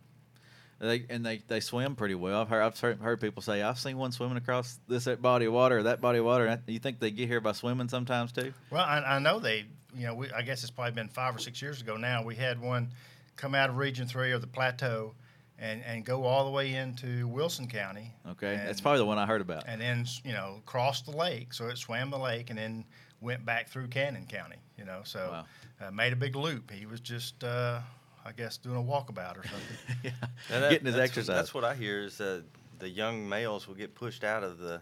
They 0.78 1.06
and 1.08 1.24
they, 1.24 1.38
they 1.48 1.60
swim 1.60 1.96
pretty 1.96 2.14
well. 2.14 2.42
I've 2.42 2.48
heard 2.48 2.62
I've 2.62 2.78
heard, 2.78 3.00
heard 3.00 3.20
people 3.20 3.40
say 3.40 3.62
I've 3.62 3.78
seen 3.78 3.96
one 3.96 4.12
swimming 4.12 4.36
across 4.36 4.78
this 4.86 5.06
body 5.06 5.46
of 5.46 5.54
water 5.54 5.78
or 5.78 5.82
that 5.84 6.02
body 6.02 6.18
of 6.18 6.26
water. 6.26 6.60
You 6.66 6.78
think 6.78 7.00
they 7.00 7.10
get 7.10 7.28
here 7.28 7.40
by 7.40 7.52
swimming 7.52 7.88
sometimes 7.88 8.30
too? 8.30 8.52
Well, 8.70 8.84
I, 8.84 8.98
I 8.98 9.18
know 9.18 9.38
they, 9.38 9.64
you 9.96 10.06
know, 10.06 10.14
we, 10.14 10.30
I 10.32 10.42
guess 10.42 10.62
it's 10.62 10.70
probably 10.70 10.92
been 10.92 11.08
five 11.08 11.34
or 11.34 11.38
six 11.38 11.62
years 11.62 11.80
ago 11.80 11.96
now. 11.96 12.22
We 12.22 12.34
had 12.34 12.60
one 12.60 12.90
come 13.36 13.54
out 13.54 13.70
of 13.70 13.78
Region 13.78 14.06
Three 14.06 14.32
or 14.32 14.38
the 14.38 14.46
Plateau, 14.46 15.14
and 15.58 15.82
and 15.84 16.04
go 16.04 16.24
all 16.24 16.44
the 16.44 16.50
way 16.50 16.74
into 16.74 17.26
Wilson 17.28 17.66
County. 17.68 18.12
Okay, 18.32 18.54
and, 18.56 18.68
that's 18.68 18.80
probably 18.80 18.98
the 18.98 19.06
one 19.06 19.18
I 19.18 19.26
heard 19.26 19.40
about. 19.40 19.64
And 19.66 19.80
then 19.80 20.04
you 20.24 20.32
know 20.32 20.60
crossed 20.66 21.06
the 21.06 21.16
lake, 21.16 21.52
so 21.54 21.66
it 21.68 21.78
swam 21.78 22.10
the 22.10 22.18
lake 22.18 22.50
and 22.50 22.58
then 22.58 22.84
went 23.20 23.44
back 23.44 23.68
through 23.68 23.88
Cannon 23.88 24.26
County. 24.26 24.56
You 24.78 24.84
know, 24.84 25.00
so 25.04 25.28
Wow. 25.80 25.86
uh, 25.88 25.90
made 25.90 26.12
a 26.12 26.16
big 26.16 26.36
loop. 26.36 26.70
He 26.70 26.84
was 26.84 27.00
just, 27.00 27.42
uh, 27.42 27.80
I 28.26 28.32
guess, 28.32 28.58
doing 28.58 28.76
a 28.76 28.82
walkabout 28.82 29.38
or 29.38 29.42
something. 29.48 29.76
yeah. 30.04 30.10
And 30.50 30.62
that- 30.62 30.70
Getting 30.70 30.86
his 30.86 30.94
that's, 30.96 31.10
exercise. 31.10 31.34
That's 31.34 31.54
what 31.54 31.64
I 31.64 31.74
hear 31.74 32.02
is 32.02 32.18
that 32.18 32.44
the 32.78 32.88
young 32.90 33.26
males 33.26 33.66
will 33.66 33.74
get 33.74 33.94
pushed 33.94 34.22
out 34.24 34.42
of 34.44 34.58
the 34.58 34.80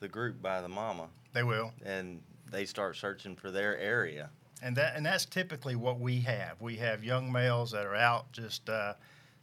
the 0.00 0.08
group 0.08 0.40
by 0.42 0.60
the 0.60 0.68
mama, 0.68 1.08
they 1.32 1.42
will. 1.42 1.72
and 1.84 2.20
they 2.50 2.64
start 2.64 2.94
searching 2.96 3.34
for 3.34 3.50
their 3.50 3.76
area. 3.78 4.30
and 4.62 4.76
that 4.76 4.94
and 4.96 5.04
that's 5.06 5.24
typically 5.24 5.74
what 5.74 5.98
we 5.98 6.20
have. 6.20 6.60
We 6.60 6.76
have 6.76 7.02
young 7.02 7.32
males 7.32 7.70
that 7.72 7.84
are 7.86 7.96
out 7.96 8.30
just 8.32 8.68
uh, 8.68 8.92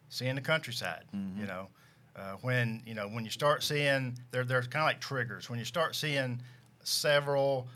seeing 0.10 0.36
the 0.36 0.42
countryside. 0.42 1.06
Mhm. 1.14 1.40
You 1.40 1.46
know, 1.48 1.68
uh, 2.16 2.34
when 2.42 2.82
you 2.86 2.94
know 2.94 3.08
when 3.08 3.26
you 3.26 3.32
start 3.32 3.64
seeing 3.64 4.18
they're 4.32 4.44
they're 4.46 4.62
kind 4.62 4.84
of 4.84 4.88
like 4.88 5.02
triggers. 5.02 5.50
When 5.50 5.60
you 5.60 5.66
start 5.66 5.96
seeing 5.96 6.42
several 6.84 7.68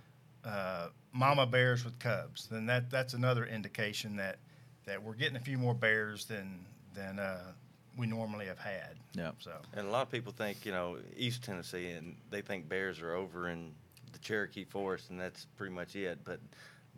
uh, 0.45 0.89
mama 1.11 1.45
bears 1.45 1.83
with 1.83 1.97
cubs, 1.99 2.47
then 2.47 2.65
that 2.67 2.89
that's 2.89 3.13
another 3.13 3.45
indication 3.45 4.15
that 4.17 4.37
that 4.85 5.01
we're 5.01 5.13
getting 5.13 5.35
a 5.35 5.39
few 5.41 5.57
more 5.57 5.73
bears 5.73 6.25
than 6.25 6.65
than 6.93 7.19
uh, 7.19 7.51
we 7.97 8.07
normally 8.07 8.45
have 8.45 8.59
had. 8.59 8.95
Yeah. 9.13 9.31
So 9.39 9.51
And 9.73 9.87
a 9.87 9.89
lot 9.91 10.03
of 10.03 10.11
people 10.11 10.31
think, 10.31 10.65
you 10.65 10.71
know, 10.71 10.97
East 11.17 11.43
Tennessee, 11.43 11.89
and 11.91 12.15
they 12.29 12.41
think 12.41 12.69
bears 12.69 13.01
are 13.01 13.13
over 13.13 13.49
in 13.49 13.73
the 14.13 14.19
Cherokee 14.19 14.63
Forest, 14.63 15.09
and 15.09 15.19
that's 15.19 15.45
pretty 15.57 15.73
much 15.73 15.95
it. 15.95 16.19
But 16.23 16.39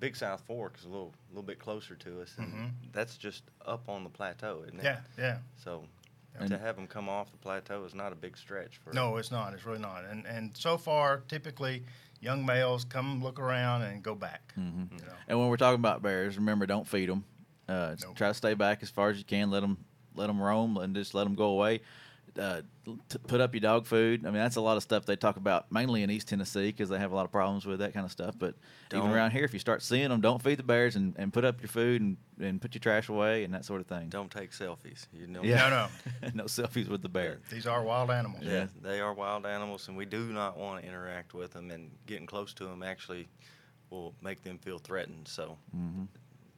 Big 0.02 0.16
South 0.18 0.42
Fork 0.48 0.76
is 0.78 0.84
a 0.86 0.90
little 0.90 1.14
little 1.30 1.44
bit 1.44 1.60
closer 1.60 1.96
to 1.96 2.22
us, 2.22 2.34
and 2.38 2.54
Mhm. 2.54 2.72
that's 2.92 3.16
just 3.18 3.44
up 3.66 3.88
on 3.88 4.04
the 4.04 4.10
plateau, 4.10 4.64
isn't 4.68 4.80
it? 4.80 4.84
Yeah, 4.84 5.00
yeah. 5.18 5.38
So 5.56 5.86
And- 6.36 6.50
to 6.50 6.58
have 6.58 6.76
them 6.76 6.88
come 6.88 7.08
off 7.08 7.30
the 7.32 7.38
plateau 7.38 7.86
is 7.86 7.94
not 7.94 8.12
a 8.12 8.16
big 8.16 8.36
stretch 8.36 8.78
for 8.78 8.92
No, 8.94 9.18
it's 9.18 9.32
not. 9.32 9.54
It's 9.54 9.64
really 9.66 9.80
not. 9.80 10.04
And 10.06 10.26
and 10.26 10.58
so 10.58 10.78
far, 10.78 11.20
typically, 11.28 11.86
young 12.20 12.46
males 12.46 12.84
come 12.84 13.22
look 13.24 13.40
around 13.40 13.84
and 13.84 14.02
go 14.04 14.16
back. 14.16 14.54
hmm 14.56 14.86
You 14.92 15.06
know? 15.06 15.14
And 15.28 15.40
when 15.40 15.50
we're 15.50 15.58
talking 15.58 15.80
about 15.80 16.02
bears, 16.02 16.36
remember 16.36 16.66
don't 16.66 16.88
feed 16.88 17.08
them. 17.10 17.24
Uh, 17.70 17.96
Nope. 18.02 18.16
Try 18.16 18.28
to 18.30 18.34
stay 18.34 18.54
back 18.56 18.82
as 18.84 18.90
far 18.90 19.10
as 19.12 19.18
you 19.20 19.24
can. 19.24 19.50
Let 19.52 19.60
them 19.62 19.86
let 20.16 20.28
them 20.28 20.42
roam 20.42 20.76
and 20.78 20.94
just 20.96 21.14
let 21.14 21.24
them 21.26 21.36
go 21.36 21.46
away. 21.52 21.80
Uh, 22.39 22.62
t- 23.10 23.17
put 23.28 23.41
up 23.41 23.54
your 23.54 23.60
dog 23.60 23.86
food. 23.86 24.22
I 24.26 24.30
mean, 24.32 24.36
that's 24.39 24.56
a 24.56 24.62
lot 24.62 24.78
of 24.78 24.84
stuff 24.84 25.06
they 25.06 25.17
talk 25.17 25.36
about 25.36 25.70
mainly 25.70 26.02
in 26.02 26.10
East 26.10 26.30
Tennessee 26.30 26.67
because 26.67 26.88
they 26.88 26.98
have 26.98 27.12
a 27.12 27.15
lot 27.15 27.26
of 27.26 27.32
problems 27.32 27.65
with 27.65 27.80
that 27.80 27.94
kind 27.94 28.06
of 28.06 28.12
stuff. 28.12 28.36
But 28.39 28.56
even 28.94 29.06
Don't- 29.08 29.12
around 29.13 29.32
here, 29.32 29.44
if 29.44 29.52
you 29.54 29.60
start 29.60 29.82
seeing 29.84 30.08
them, 30.08 30.22
don't 30.22 30.41
feed 30.41 30.58
the 30.58 30.63
bears 30.63 30.96
and, 30.96 31.13
and 31.17 31.34
put 31.34 31.44
up 31.44 31.60
your 31.62 31.67
food 31.67 32.02
and, 32.02 32.15
and 32.39 32.62
put 32.62 32.74
your 32.74 32.80
trash 32.80 33.10
away 33.10 33.44
and 33.44 33.54
that 33.54 33.65
sort 33.65 33.82
of 33.82 33.88
thing. 33.88 34.08
Don't 34.08 34.32
take 34.32 34.52
selfies. 34.52 35.08
You 35.13 35.28
know. 35.28 35.44
Yeah. 35.44 35.89
No, 36.24 36.32
no 36.34 36.44
selfies 36.46 36.88
with 36.88 37.02
the 37.02 37.10
bear. 37.10 37.39
These 37.50 37.67
are 37.67 37.84
wild 37.84 38.10
animals. 38.12 38.44
Yeah. 38.46 38.67
They 38.82 39.02
are 39.02 39.13
wild 39.13 39.46
animals, 39.46 39.89
and 39.89 39.98
we 39.98 40.06
do 40.06 40.20
not 40.32 40.58
want 40.58 40.82
to 40.82 40.88
interact 40.88 41.34
with 41.34 41.52
them. 41.52 41.70
And 41.70 41.91
getting 42.08 42.28
close 42.28 42.54
to 42.56 42.63
them 42.63 42.82
actually 42.82 43.28
will 43.89 44.13
make 44.22 44.41
them 44.41 44.58
feel 44.58 44.80
threatened. 44.80 45.28
So 45.28 45.58
hmm 45.72 46.04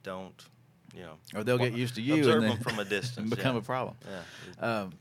don't, 0.04 0.44
you 0.94 1.00
know. 1.02 1.14
Or 1.34 1.42
they'll 1.44 1.58
get 1.58 1.72
used 1.72 1.94
to 1.96 2.02
you 2.02 2.18
Observe 2.18 2.42
and 2.44 2.52
them 2.52 2.58
from 2.58 2.78
a 2.78 2.84
distance. 2.84 3.16
and 3.16 3.30
become 3.30 3.54
yeah. 3.56 3.60
a 3.60 3.64
problem. 3.64 3.96
Yeah. 4.60 4.80
Um, 4.82 4.92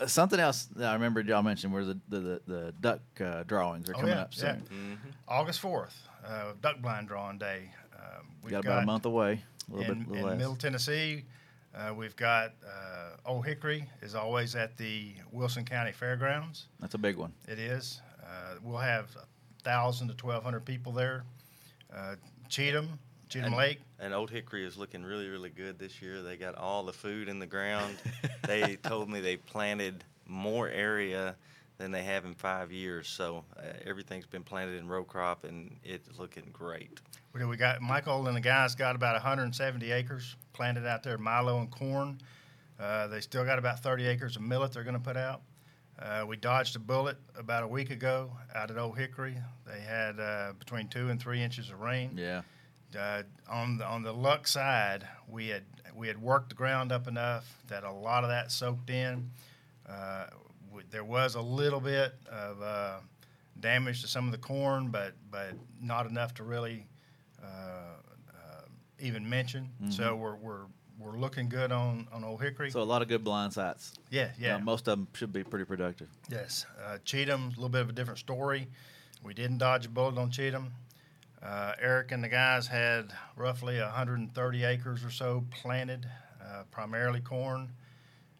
uh, 0.00 0.06
something 0.06 0.40
else 0.40 0.66
that 0.76 0.90
I 0.90 0.94
remember 0.94 1.20
y'all 1.20 1.42
mentioned 1.42 1.72
were 1.72 1.84
the 1.84 1.98
the, 2.08 2.20
the, 2.20 2.40
the 2.46 2.74
duck 2.80 3.00
uh, 3.20 3.42
drawings 3.44 3.88
are 3.90 3.94
Oh, 3.96 4.00
coming 4.00 4.14
yeah, 4.16 4.22
up 4.22 4.32
yeah. 4.36 4.40
soon. 4.54 4.60
hmm 4.68 4.94
August 5.28 5.60
fourth, 5.60 5.96
uh, 6.26 6.52
duck 6.60 6.80
blind 6.80 7.08
drawing 7.08 7.38
day. 7.38 7.70
Um, 7.96 8.26
we've 8.42 8.52
Got 8.52 8.64
about 8.64 8.82
a 8.82 8.86
month 8.86 9.04
away, 9.06 9.42
a 9.72 9.76
little 9.76 9.92
in, 9.92 10.02
bit, 10.04 10.16
a 10.16 10.18
in 10.20 10.26
less. 10.26 10.38
Middle 10.38 10.56
Tennessee. 10.56 11.24
Uh, 11.74 11.92
we've 11.92 12.14
got 12.14 12.52
uh, 12.64 13.16
Old 13.26 13.44
Hickory 13.46 13.88
is 14.00 14.14
always 14.14 14.54
at 14.54 14.76
the 14.76 15.12
Wilson 15.32 15.64
County 15.64 15.90
Fairgrounds. 15.90 16.66
That's 16.80 16.94
a 16.94 16.98
big 16.98 17.16
one. 17.16 17.32
It 17.48 17.58
is. 17.58 18.00
Uh, 18.22 18.54
we'll 18.62 18.78
have 18.78 19.08
thousand 19.64 20.08
to 20.08 20.14
twelve 20.14 20.44
hundred 20.44 20.64
people 20.64 20.92
there. 20.92 21.24
Uh, 21.92 22.14
Cheatham, 22.48 22.98
Cheatham 23.34 23.46
And- 23.48 23.56
Lake. 23.56 23.80
And 23.98 24.14
Old 24.14 24.30
Hickory 24.30 24.64
is 24.64 24.76
looking 24.76 25.02
really, 25.02 25.28
really 25.28 25.50
good 25.50 25.78
this 25.78 26.00
year. 26.00 26.22
They 26.22 26.36
got 26.36 26.54
all 26.56 26.84
the 26.84 26.92
food 26.92 27.28
in 27.28 27.38
the 27.38 27.46
ground. 27.46 27.96
they 28.46 28.76
told 28.76 29.08
me 29.08 29.20
they 29.20 29.36
planted 29.36 30.04
more 30.26 30.68
area 30.68 31.34
than 31.78 31.90
they 31.90 32.04
have 32.04 32.24
in 32.24 32.34
five 32.34 32.70
years. 32.70 33.08
So 33.08 33.44
uh, 33.58 33.62
everything's 33.84 34.26
been 34.26 34.44
planted 34.44 34.78
in 34.78 34.86
row 34.86 35.02
crop, 35.02 35.42
and 35.44 35.74
it's 35.82 36.08
looking 36.18 36.48
great. 36.52 37.00
We 37.32 37.44
we 37.44 37.56
got 37.56 37.82
Michael 37.82 38.26
and 38.28 38.36
the 38.36 38.40
guys 38.40 38.76
got 38.76 38.94
about 38.94 39.14
170 39.14 39.90
acres 39.90 40.36
planted 40.52 40.86
out 40.86 41.02
there, 41.02 41.18
milo 41.18 41.58
and 41.58 41.70
corn. 41.70 42.20
Uh, 42.78 43.08
they 43.08 43.20
still 43.20 43.44
got 43.44 43.58
about 43.58 43.80
30 43.80 44.06
acres 44.06 44.36
of 44.36 44.42
millet 44.42 44.72
they're 44.72 44.84
going 44.84 44.94
to 44.94 45.00
put 45.00 45.16
out. 45.16 45.42
Uh, 45.98 46.24
we 46.28 46.36
dodged 46.36 46.76
a 46.76 46.78
bullet 46.78 47.16
about 47.36 47.62
a 47.62 47.68
week 47.68 47.90
ago 47.90 48.30
out 48.54 48.70
at 48.70 48.78
Old 48.78 48.98
Hickory. 48.98 49.36
They 49.66 49.80
had 49.80 50.20
uh, 50.20 50.52
between 50.58 50.88
two 50.88 51.08
and 51.08 51.20
three 51.20 51.40
inches 51.42 51.70
of 51.70 51.80
rain. 51.80 52.12
Yeah. 52.16 52.42
Uh, 52.96 53.22
on 53.48 53.78
the 53.78 53.84
on 53.86 54.02
the 54.02 54.12
luck 54.12 54.46
side, 54.46 55.06
we 55.28 55.48
had 55.48 55.62
we 55.94 56.08
had 56.08 56.20
worked 56.20 56.48
the 56.50 56.54
ground 56.54 56.92
up 56.92 57.06
enough 57.08 57.62
that 57.68 57.84
a 57.84 57.90
lot 57.92 58.24
of 58.24 58.30
that 58.30 58.50
soaked 58.52 58.90
in. 58.90 59.30
Uh, 59.88 60.26
w- 60.68 60.86
there 60.90 61.04
was 61.04 61.34
a 61.34 61.40
little 61.40 61.80
bit 61.80 62.14
of 62.30 62.60
uh, 62.62 62.96
damage 63.60 64.00
to 64.02 64.08
some 64.08 64.26
of 64.26 64.32
the 64.32 64.38
corn, 64.38 64.88
but 64.88 65.12
but 65.30 65.52
not 65.80 66.06
enough 66.06 66.34
to 66.34 66.42
really 66.44 66.86
uh, 67.42 67.46
uh, 67.46 68.62
even 68.98 69.28
mention. 69.28 69.68
So 69.90 70.16
we're 70.16 70.36
we're 70.36 70.64
we're 70.98 71.18
looking 71.18 71.48
good 71.48 71.70
on 71.72 72.06
on 72.12 72.24
Old 72.24 72.40
Hickory. 72.42 72.70
So 72.70 72.80
a 72.80 72.84
lot 72.84 73.02
of 73.02 73.08
good 73.08 73.22
blind 73.24 73.52
sites. 73.52 73.92
yeah, 74.10 74.30
yeah. 74.38 74.58
Most 74.58 74.88
of 74.88 74.96
them 74.98 75.08
should 75.14 75.32
be 75.32 75.44
pretty 75.44 75.64
productive. 75.64 76.08
Yes, 76.30 76.66
uh, 76.84 76.98
Cheatham, 77.04 77.44
a 77.46 77.48
little 77.50 77.68
bit 77.68 77.82
of 77.82 77.90
a 77.90 77.92
different 77.92 78.18
story. 78.18 78.68
We 79.22 79.32
didn't 79.34 79.58
dodge 79.58 79.86
a 79.86 79.88
bullet 79.88 80.18
on 80.18 80.30
Cheatham. 80.30 80.72
Uh, 81.44 81.74
Eric 81.80 82.10
and 82.12 82.24
the 82.24 82.28
guys 82.28 82.66
had 82.66 83.12
roughly 83.36 83.78
130 83.78 84.64
acres 84.64 85.04
or 85.04 85.10
so 85.10 85.44
planted, 85.50 86.06
uh, 86.42 86.62
primarily 86.70 87.20
corn, 87.20 87.70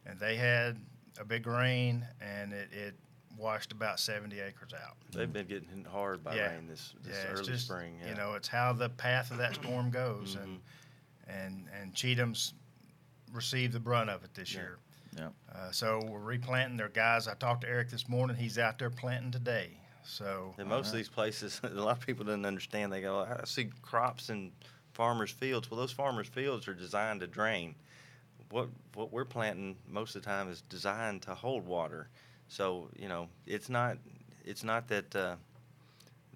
and 0.07 0.19
they 0.19 0.37
had 0.37 0.81
a 1.21 1.25
big 1.25 1.47
rain, 1.47 2.07
and 2.23 2.53
it, 2.55 2.69
it 2.73 2.95
washed 3.37 3.73
about 3.73 4.01
70 4.01 4.40
acres 4.40 4.73
out. 4.73 4.97
They've 5.12 5.31
been 5.31 5.47
getting 5.47 5.69
hit 5.69 5.87
hard 5.87 6.25
by 6.25 6.37
Yeah. 6.37 6.55
rain 6.55 6.67
this, 6.67 6.95
this 7.03 7.14
yeah, 7.14 7.31
early 7.31 7.40
it's 7.40 7.49
just 7.49 7.67
spring. 7.67 7.99
Yeah. 8.01 8.09
you 8.11 8.14
know 8.14 8.35
it's 8.35 8.49
how 8.49 8.73
the 8.73 8.88
path 8.88 9.31
of 9.31 9.37
that 9.38 9.55
storm 9.57 9.90
goes, 9.90 10.37
and 10.37 10.61
Mm-hmm. 11.29 11.31
and 11.31 11.69
and 11.79 11.95
Cheatham's 11.95 12.55
received 13.33 13.73
the 13.75 13.81
brunt 13.81 14.09
of 14.09 14.25
it 14.25 14.33
this 14.35 14.55
Yeah. 14.55 14.61
year. 14.61 14.79
Yeah. 15.17 15.29
Uh, 15.55 15.71
so 15.71 16.01
we're 16.09 16.19
replanting. 16.21 16.77
Their 16.77 16.88
guys. 16.88 17.29
I 17.29 17.35
talked 17.35 17.61
to 17.62 17.69
Eric 17.69 17.90
this 17.90 18.09
morning. 18.09 18.37
He's 18.37 18.59
out 18.59 18.79
there 18.79 18.90
planting 18.90 19.31
today. 19.31 19.79
So 20.05 20.55
And 20.59 20.69
most 20.69 20.88
of 20.88 20.97
these 20.97 21.09
places, 21.09 21.61
a 21.64 21.69
lot 21.69 21.99
of 21.99 22.07
people 22.07 22.25
didn't 22.25 22.47
understand. 22.47 22.93
They 22.93 23.01
go, 23.01 23.21
I 23.21 23.45
see 23.45 23.71
crops 23.83 24.31
in 24.31 24.53
farmers' 24.93 25.31
fields. 25.31 25.71
Well, 25.71 25.81
those 25.81 25.93
farmers' 25.93 26.29
fields 26.29 26.69
are 26.69 26.75
designed 26.75 27.21
to 27.21 27.27
drain. 27.27 27.75
What 28.51 28.69
what 28.95 29.12
we're 29.12 29.25
planting 29.25 29.77
most 29.88 30.14
of 30.14 30.23
the 30.23 30.27
time 30.27 30.49
is 30.51 30.61
designed 30.61 31.23
to 31.23 31.35
hold 31.35 31.67
water. 31.67 32.09
So 32.49 32.88
you 32.97 33.09
know, 33.09 33.29
it's 33.47 33.69
not 33.69 33.97
it's 34.45 34.62
not 34.62 34.87
that 34.88 35.17
uh, 35.17 35.37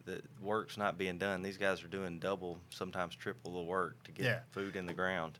the 0.04 0.22
work's 0.40 0.76
not 0.76 0.96
being 0.98 1.18
done. 1.18 1.42
These 1.42 1.58
guys 1.58 1.84
are 1.84 1.88
doing 1.88 2.18
double, 2.18 2.58
sometimes 2.70 3.14
triple 3.14 3.52
the 3.52 3.62
work 3.62 4.02
to 4.04 4.12
get 4.12 4.24
Yeah. 4.24 4.38
food 4.50 4.74
in 4.74 4.86
the 4.86 4.94
ground. 4.94 5.38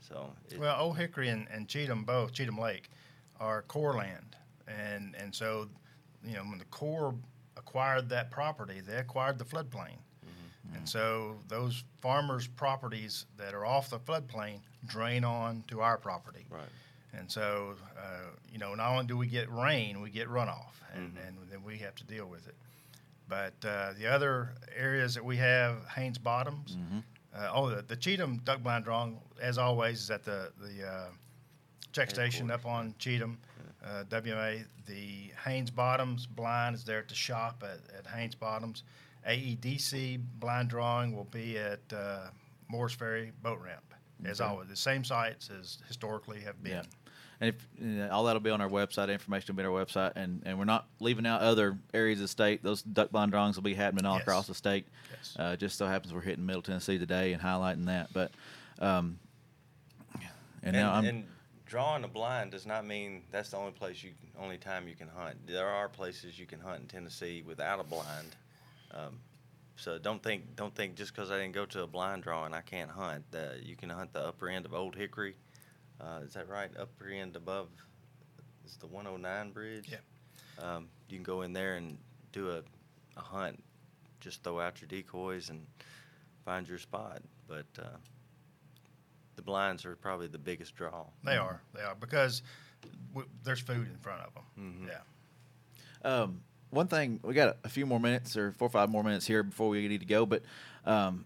So 0.00 0.32
it, 0.50 0.58
well, 0.58 0.78
Old 0.80 0.98
Hickory 0.98 1.28
and, 1.28 1.46
and 1.50 1.68
Cheatham 1.68 2.04
both 2.04 2.32
Cheatham 2.32 2.58
Lake 2.58 2.90
are 3.38 3.62
Corps 3.62 3.96
land, 3.96 4.36
and 4.66 5.14
and 5.14 5.34
so 5.34 5.68
you 6.24 6.34
know 6.34 6.42
when 6.42 6.58
the 6.58 6.64
Corps 6.66 7.14
acquired 7.56 8.08
that 8.10 8.30
property, 8.30 8.80
they 8.80 8.96
acquired 8.96 9.38
the 9.38 9.44
floodplain, 9.44 9.96
and 10.74 10.88
so 10.88 11.36
those 11.48 11.84
farmers' 12.00 12.46
properties 12.46 13.26
that 13.36 13.52
are 13.54 13.64
off 13.66 13.90
the 13.90 13.98
floodplain 13.98 14.60
drain 14.86 15.22
on 15.24 15.62
to 15.68 15.80
our 15.80 15.96
property. 15.98 16.46
right. 16.50 16.62
And 17.14 17.30
so, 17.30 17.74
uh, 17.98 18.30
you 18.50 18.58
know, 18.58 18.74
not 18.74 18.90
only 18.92 19.04
do 19.04 19.18
we 19.18 19.26
get 19.26 19.50
rain, 19.52 20.00
we 20.00 20.08
get 20.08 20.28
runoff, 20.28 20.72
and, 20.94 21.14
Mhm. 21.14 21.28
and 21.28 21.36
then 21.50 21.62
we 21.62 21.76
have 21.78 21.94
to 21.96 22.04
deal 22.04 22.26
with 22.26 22.48
it. 22.48 22.54
But 23.28 23.52
uh, 23.64 23.92
the 23.98 24.06
other 24.06 24.54
areas 24.74 25.14
that 25.14 25.24
we 25.24 25.36
have, 25.36 25.86
Haynes 25.88 26.18
Bottoms, 26.18 26.74
hmm 26.74 27.00
uh, 27.34 27.50
oh, 27.52 27.68
the, 27.70 27.80
the 27.82 27.96
Cheatham 27.96 28.38
duck 28.44 28.62
blind 28.62 28.84
drawing, 28.84 29.18
as 29.40 29.56
always, 29.58 30.00
is 30.02 30.10
at 30.10 30.22
the 30.24 30.52
the 30.60 30.86
uh, 30.86 31.08
check 31.92 32.08
station 32.10 32.50
up 32.50 32.64
on 32.66 32.94
Cheatham, 32.98 33.38
uh, 33.84 34.04
WMA. 34.08 34.64
The 34.86 35.30
Haynes 35.44 35.70
Bottoms 35.70 36.26
blind 36.26 36.74
is 36.76 36.84
there 36.84 36.98
at 36.98 37.08
the 37.08 37.14
shop 37.14 37.62
at, 37.64 37.80
at 37.96 38.06
Haynes 38.06 38.34
Bottoms. 38.34 38.82
AEDC 39.28 40.20
blind 40.40 40.68
drawing 40.68 41.14
will 41.14 41.24
be 41.24 41.56
at 41.58 41.80
uh, 41.94 42.28
Morris 42.68 42.92
Ferry 42.92 43.32
Boat 43.42 43.60
Ramp, 43.60 43.94
as 44.24 44.40
Okay. 44.40 44.50
always. 44.50 44.68
The 44.68 44.76
same 44.76 45.04
sites 45.04 45.48
as 45.58 45.78
historically 45.86 46.40
have 46.40 46.62
been. 46.62 46.72
Yeah. 46.72 46.82
And 47.40 47.48
if 47.56 47.66
you 47.80 47.86
know, 47.88 48.08
all 48.10 48.24
that'll 48.24 48.40
be 48.40 48.50
on 48.50 48.60
our 48.60 48.68
website, 48.68 49.10
information 49.12 49.54
will 49.56 49.62
be 49.62 49.66
on 49.68 49.74
our 49.74 49.84
website, 49.84 50.12
and, 50.16 50.42
and 50.46 50.58
we're 50.58 50.64
not 50.64 50.86
leaving 51.00 51.26
out 51.26 51.40
other 51.40 51.76
areas 51.92 52.18
of 52.18 52.22
the 52.24 52.28
state. 52.28 52.62
Those 52.62 52.82
duck 52.82 53.10
blind 53.10 53.32
drawings 53.32 53.56
will 53.56 53.64
be 53.64 53.74
happening 53.74 54.06
all 54.06 54.14
Yes. 54.14 54.22
across 54.22 54.46
the 54.46 54.54
state. 54.54 54.86
Yes. 55.12 55.36
Uh, 55.38 55.56
just 55.56 55.76
so 55.76 55.86
happens 55.86 56.14
we're 56.14 56.20
hitting 56.20 56.46
Middle 56.46 56.62
Tennessee 56.62 56.98
today 56.98 57.32
and 57.32 57.42
highlighting 57.42 57.86
that. 57.86 58.12
But 58.12 58.30
um, 58.78 59.18
and, 60.14 60.22
And, 60.62 60.76
now 60.76 60.92
I'm 60.94 61.04
and 61.04 61.24
drawing 61.72 62.04
a 62.04 62.08
blind 62.08 62.50
does 62.50 62.66
not 62.66 62.86
mean 62.86 63.22
that's 63.30 63.52
the 63.52 63.56
only 63.56 63.72
place 63.72 64.04
you, 64.04 64.10
only 64.38 64.58
time 64.58 64.86
you 64.86 64.94
can 64.94 65.08
hunt. 65.08 65.34
There 65.46 65.66
are 65.66 65.88
places 65.88 66.38
you 66.38 66.44
can 66.44 66.60
hunt 66.60 66.80
in 66.82 66.86
Tennessee 66.86 67.42
without 67.46 67.80
a 67.80 67.82
blind. 67.82 68.36
Um, 68.90 69.18
so 69.76 69.96
don't 69.96 70.22
think, 70.22 70.54
don't 70.54 70.74
think 70.74 70.96
just 70.96 71.14
because 71.14 71.30
I 71.30 71.38
didn't 71.38 71.54
go 71.54 71.64
to 71.64 71.84
a 71.84 71.86
blind 71.86 72.24
drawing 72.24 72.52
I 72.52 72.60
can't 72.60 72.90
hunt. 72.90 73.24
Uh, 73.34 73.54
you 73.58 73.74
can 73.74 73.88
hunt 73.88 74.12
the 74.12 74.20
upper 74.20 74.50
end 74.50 74.66
of 74.66 74.74
Old 74.74 74.94
Hickory. 74.94 75.34
Uh, 75.98 76.20
is 76.26 76.34
that 76.34 76.46
right? 76.46 76.68
Upper 76.78 77.08
end 77.08 77.36
above 77.36 77.68
is 78.66 78.76
the 78.76 78.86
109 78.86 79.52
bridge. 79.52 79.88
Yeah. 79.90 79.96
Um, 80.62 80.88
you 81.08 81.16
can 81.16 81.24
go 81.24 81.40
in 81.40 81.54
there 81.54 81.76
and 81.76 81.96
do 82.32 82.50
a, 82.50 82.58
a 83.16 83.22
hunt. 83.22 83.64
Just 84.20 84.44
throw 84.44 84.60
out 84.60 84.82
your 84.82 84.88
decoys 84.88 85.48
and 85.48 85.66
find 86.44 86.68
your 86.68 86.76
spot. 86.76 87.22
But 87.48 87.64
uh, 87.78 87.96
the 89.36 89.42
blinds 89.42 89.84
are 89.84 89.96
probably 89.96 90.26
the 90.26 90.38
biggest 90.38 90.74
draw. 90.74 91.04
They 91.24 91.36
are. 91.36 91.60
They 91.74 91.82
are 91.82 91.94
because 91.94 92.42
w- 93.14 93.28
there's 93.44 93.60
food 93.60 93.88
in 93.88 93.96
front 93.98 94.22
of 94.22 94.34
them. 94.34 94.44
Mhm. 94.58 94.88
Yeah. 94.88 95.00
Um, 96.04 96.42
one 96.70 96.88
thing 96.88 97.20
we 97.22 97.34
got 97.34 97.58
a 97.64 97.68
few 97.68 97.86
more 97.86 98.00
minutes 98.00 98.36
or 98.36 98.52
four 98.52 98.66
or 98.66 98.70
five 98.70 98.90
more 98.90 99.04
minutes 99.04 99.26
here 99.26 99.42
before 99.42 99.68
we 99.68 99.86
need 99.88 100.00
to 100.00 100.06
go, 100.06 100.24
but 100.26 100.42
um, 100.84 101.24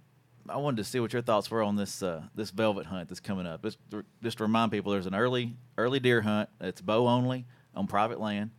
I 0.48 0.56
wanted 0.58 0.78
to 0.78 0.84
see 0.84 1.00
what 1.00 1.12
your 1.12 1.22
thoughts 1.22 1.50
were 1.50 1.62
on 1.62 1.76
this 1.76 2.02
uh, 2.02 2.22
this 2.34 2.50
velvet 2.50 2.86
hunt 2.86 3.08
that's 3.08 3.20
coming 3.20 3.46
up. 3.46 3.62
Just, 3.62 3.78
just 4.22 4.38
to 4.38 4.44
remind 4.44 4.72
people, 4.72 4.92
there's 4.92 5.06
an 5.06 5.14
early 5.14 5.56
early 5.78 6.00
deer 6.00 6.20
hunt. 6.20 6.48
It's 6.60 6.80
bow 6.80 7.06
only 7.06 7.46
on 7.74 7.86
private 7.86 8.20
land, 8.20 8.50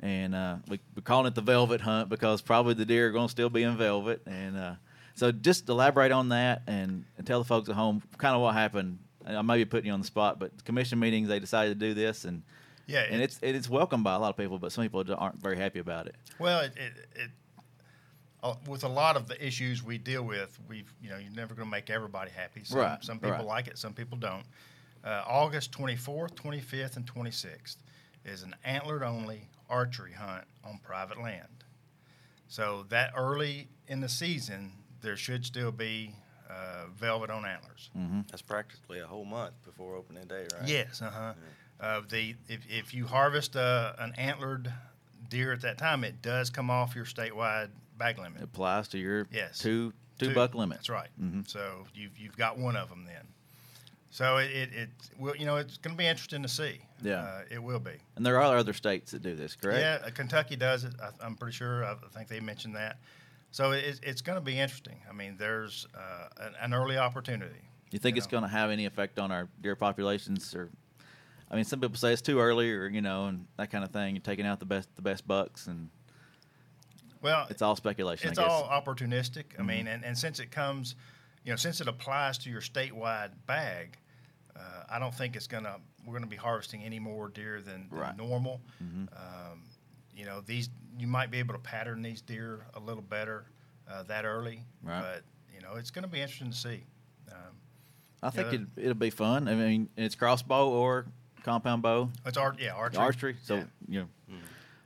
and 0.00 0.34
uh, 0.34 0.56
we, 0.68 0.80
we're 0.94 1.02
calling 1.02 1.26
it 1.26 1.34
the 1.34 1.40
Velvet 1.42 1.80
Hunt 1.80 2.08
because 2.08 2.40
probably 2.42 2.74
the 2.74 2.84
deer 2.84 3.08
are 3.08 3.12
going 3.12 3.26
to 3.26 3.30
still 3.30 3.50
be 3.50 3.62
in 3.62 3.76
velvet. 3.76 4.22
And 4.26 4.56
uh, 4.56 4.74
so, 5.14 5.32
just 5.32 5.68
elaborate 5.68 6.12
on 6.12 6.28
that 6.30 6.62
and, 6.66 7.04
and 7.16 7.26
tell 7.26 7.38
the 7.38 7.44
folks 7.44 7.68
at 7.68 7.74
home 7.74 8.02
kind 8.18 8.34
of 8.34 8.40
what 8.42 8.54
happened. 8.54 8.98
I 9.26 9.40
may 9.42 9.56
be 9.56 9.64
putting 9.64 9.86
you 9.86 9.92
on 9.92 10.00
the 10.00 10.06
spot, 10.06 10.38
but 10.38 10.64
commission 10.64 10.98
meetings 10.98 11.28
they 11.28 11.38
decided 11.40 11.78
to 11.80 11.86
do 11.88 11.94
this, 11.94 12.24
and 12.24 12.42
Yeah, 12.86 13.04
and 13.10 13.20
it- 13.22 13.24
it's 13.24 13.38
it's 13.42 13.68
welcomed 13.70 14.04
by 14.04 14.14
a 14.14 14.18
lot 14.18 14.30
of 14.30 14.36
people, 14.36 14.58
but 14.58 14.70
some 14.72 14.84
people 14.84 15.04
aren't 15.16 15.40
very 15.40 15.56
happy 15.56 15.78
about 15.78 16.06
it. 16.06 16.16
Well, 16.38 16.60
it, 16.60 16.72
it, 16.76 16.92
it 17.16 17.30
uh, 18.42 18.54
with 18.66 18.84
a 18.84 18.88
lot 18.88 19.16
of 19.16 19.26
the 19.26 19.42
issues 19.44 19.82
we 19.82 19.96
deal 19.96 20.22
with, 20.22 20.58
we've 20.68 20.92
you 21.00 21.08
know 21.08 21.16
you're 21.16 21.32
never 21.32 21.54
going 21.54 21.66
to 21.66 21.70
make 21.70 21.88
everybody 21.88 22.30
happy. 22.30 22.62
Some, 22.64 22.78
Right, 22.78 23.02
Some 23.02 23.18
people 23.18 23.36
right. 23.38 23.46
like 23.46 23.66
it, 23.68 23.78
some 23.78 23.94
people 23.94 24.18
don't. 24.18 24.44
Uh, 25.02 25.22
August 25.26 25.72
24th, 25.72 26.34
25th, 26.34 26.96
and 26.96 27.06
26th 27.06 27.76
is 28.26 28.42
an 28.42 28.54
antlered 28.64 29.02
only 29.02 29.48
archery 29.70 30.12
hunt 30.12 30.44
on 30.64 30.78
private 30.82 31.20
land. 31.22 31.46
So 32.48 32.84
that 32.90 33.12
early 33.16 33.68
in 33.88 34.00
the 34.00 34.08
season, 34.08 34.72
there 35.04 35.16
should 35.16 35.44
still 35.46 35.70
be 35.70 36.10
uh, 36.50 36.86
velvet 36.96 37.30
on 37.30 37.44
antlers. 37.44 37.90
That's 38.30 38.42
practically 38.42 38.98
a 39.00 39.06
whole 39.06 39.24
month 39.24 39.54
before 39.64 39.94
opening 39.94 40.26
day, 40.26 40.46
right? 40.58 40.68
Yes, 40.68 41.00
uh-huh. 41.00 41.34
Uh, 41.80 42.00
the 42.08 42.34
if, 42.48 42.60
if 42.70 42.94
you 42.94 43.06
harvest 43.06 43.54
uh, 43.56 43.92
an 43.98 44.14
antlered 44.16 44.72
deer 45.28 45.52
at 45.52 45.60
that 45.62 45.78
time, 45.78 46.02
it 46.04 46.22
does 46.22 46.50
come 46.50 46.70
off 46.70 46.94
your 46.96 47.04
statewide 47.04 47.68
bag 47.98 48.18
limit. 48.18 48.40
It 48.40 48.44
applies 48.44 48.88
to 48.88 48.98
your 48.98 49.26
Yes. 49.30 49.58
two 49.58 49.92
two 50.18 50.32
buck 50.34 50.54
limit. 50.54 50.78
That's 50.78 50.88
right. 50.88 51.08
Mhm. 51.20 51.46
So 51.48 51.86
you've 51.94 52.16
you've 52.18 52.36
got 52.36 52.58
one 52.58 52.76
of 52.76 52.88
them 52.88 53.04
then. 53.04 53.26
So 54.10 54.36
it 54.38 54.50
it, 54.52 54.68
it 54.72 54.88
will 55.18 55.36
you 55.36 55.44
know 55.46 55.56
it's 55.56 55.76
going 55.78 55.94
to 55.94 55.98
be 55.98 56.06
interesting 56.06 56.42
to 56.42 56.48
see. 56.48 56.80
Yeah. 57.02 57.20
uh, 57.22 57.40
it 57.50 57.62
will 57.62 57.80
be. 57.80 57.96
And 58.16 58.24
there 58.24 58.40
are 58.40 58.56
other 58.56 58.72
states 58.72 59.10
that 59.10 59.22
do 59.22 59.34
this, 59.34 59.56
correct? 59.56 59.80
Yeah, 59.80 60.06
uh, 60.06 60.10
Kentucky 60.10 60.56
does 60.56 60.84
it. 60.84 60.94
I, 61.02 61.10
I'm 61.26 61.34
pretty 61.34 61.54
sure. 61.56 61.84
I 61.84 61.96
think 62.14 62.28
they 62.28 62.40
mentioned 62.40 62.76
that. 62.76 62.98
So 63.54 63.70
it, 63.70 64.00
it's 64.02 64.20
going 64.20 64.34
to 64.34 64.44
be 64.44 64.58
interesting. 64.58 64.96
I 65.08 65.12
mean, 65.12 65.36
there's 65.38 65.86
uh, 65.96 66.44
an, 66.44 66.54
an 66.60 66.74
early 66.74 66.98
opportunity. 66.98 67.60
You 67.92 68.00
think 68.00 68.16
you 68.16 68.18
it's 68.18 68.26
going 68.26 68.42
to 68.42 68.48
have 68.48 68.72
any 68.72 68.84
effect 68.84 69.20
on 69.20 69.30
our 69.30 69.48
deer 69.62 69.76
populations, 69.76 70.56
or 70.56 70.70
I 71.48 71.54
mean, 71.54 71.64
some 71.64 71.78
people 71.78 71.96
say 71.96 72.12
it's 72.12 72.20
too 72.20 72.40
early, 72.40 72.72
or 72.72 72.88
you 72.88 73.00
know, 73.00 73.26
and 73.26 73.46
that 73.56 73.70
kind 73.70 73.84
of 73.84 73.92
thing. 73.92 74.16
You're 74.16 74.22
taking 74.22 74.44
out 74.44 74.58
the 74.58 74.66
best 74.66 74.88
the 74.96 75.02
best 75.02 75.28
bucks, 75.28 75.68
and 75.68 75.88
Well, 77.22 77.46
it's 77.48 77.62
all 77.62 77.76
speculation. 77.76 78.28
It's 78.28 78.40
I 78.40 78.42
guess. 78.42 78.50
all 78.50 78.64
opportunistic. 78.64 79.44
I 79.56 79.62
mean, 79.62 79.86
and, 79.86 80.04
and 80.04 80.18
since 80.18 80.40
it 80.40 80.50
comes, 80.50 80.96
you 81.44 81.52
know, 81.52 81.56
since 81.56 81.80
it 81.80 81.86
applies 81.86 82.38
to 82.38 82.50
your 82.50 82.60
statewide 82.60 83.30
bag, 83.46 83.96
uh, 84.56 84.82
I 84.90 84.98
don't 84.98 85.14
think 85.14 85.36
it's 85.36 85.46
gonna. 85.46 85.76
We're 86.04 86.14
gonna 86.14 86.26
be 86.26 86.34
harvesting 86.34 86.82
any 86.82 86.98
more 86.98 87.28
deer 87.28 87.60
than, 87.60 87.86
than 87.88 88.00
Right. 88.00 88.16
normal. 88.16 88.60
Um, 88.80 89.62
you 90.16 90.24
know, 90.24 90.40
these 90.40 90.68
you 90.98 91.06
might 91.06 91.30
be 91.30 91.38
able 91.38 91.54
to 91.54 91.60
pattern 91.60 92.02
these 92.02 92.20
deer 92.20 92.66
a 92.74 92.80
little 92.80 93.02
better 93.02 93.46
uh, 93.90 94.02
that 94.04 94.24
early, 94.24 94.60
Right. 94.82 95.00
but 95.00 95.22
you 95.54 95.60
know, 95.60 95.74
it's 95.76 95.90
gonna 95.90 96.06
be 96.08 96.20
interesting 96.20 96.50
to 96.50 96.56
see. 96.56 96.84
Um, 97.32 97.38
I 98.22 98.30
think 98.30 98.52
Yeah. 98.52 98.58
it, 98.60 98.82
it'll 98.82 98.94
be 98.94 99.10
fun. 99.10 99.48
I 99.48 99.54
mean, 99.54 99.88
it's 99.96 100.14
crossbow 100.14 100.68
or 100.70 101.06
compound 101.42 101.82
bow, 101.82 102.10
it's 102.24 102.36
art, 102.38 102.58
yeah, 102.60 102.72
archery. 102.72 102.98
archery. 103.02 103.36
So 103.42 103.56
Yeah. 103.56 103.64
you 103.88 104.00
know, 104.00 104.36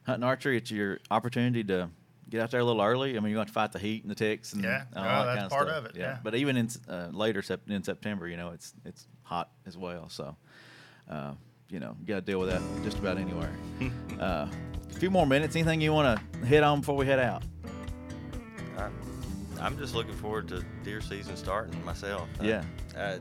hunting 0.06 0.24
archery, 0.24 0.56
it's 0.56 0.70
your 0.70 0.98
opportunity 1.10 1.62
to 1.64 1.90
get 2.30 2.40
out 2.42 2.50
there 2.50 2.60
a 2.60 2.64
little 2.64 2.82
early. 2.82 3.10
I 3.16 3.20
mean, 3.20 3.30
you're 3.30 3.36
going 3.38 3.46
to 3.46 3.52
fight 3.52 3.72
the 3.72 3.78
heat 3.78 4.02
and 4.02 4.10
the 4.10 4.14
ticks 4.14 4.52
and 4.54 4.62
Yeah. 4.64 4.84
all 4.96 5.02
Well, 5.02 5.24
that 5.26 5.26
that's 5.26 5.36
kind 5.36 5.44
of 5.44 5.50
part 5.50 5.68
stuff. 5.68 5.78
of 5.78 5.86
it, 5.86 5.96
yeah. 5.96 6.18
But 6.22 6.34
even 6.34 6.56
in 6.56 6.68
uh, 6.88 7.08
later 7.12 7.42
sep- 7.42 7.68
in 7.70 7.82
September, 7.82 8.26
you 8.28 8.36
know, 8.36 8.50
it's 8.50 8.74
it's 8.84 9.06
hot 9.22 9.50
as 9.66 9.76
well. 9.78 10.08
So, 10.08 10.36
uh, 11.08 11.34
you 11.70 11.80
know, 11.80 11.96
you 12.00 12.06
got 12.06 12.14
to 12.16 12.20
deal 12.22 12.40
with 12.40 12.48
that 12.50 12.62
just 12.82 12.98
about 12.98 13.18
anywhere. 13.18 13.52
uh, 14.20 14.48
a 14.48 14.67
few 14.98 15.10
more 15.10 15.26
minutes. 15.26 15.54
Anything 15.56 15.80
you 15.80 15.92
want 15.92 16.18
to 16.20 16.46
hit 16.46 16.62
on 16.62 16.80
before 16.80 16.96
we 16.96 17.06
head 17.06 17.18
out? 17.18 17.42
I, 18.76 18.88
I'm 19.60 19.78
just 19.78 19.94
looking 19.94 20.14
forward 20.14 20.48
to 20.48 20.64
deer 20.84 21.00
season 21.00 21.36
starting 21.36 21.82
myself. 21.84 22.28
Yeah. 22.40 22.64
I, 22.96 23.18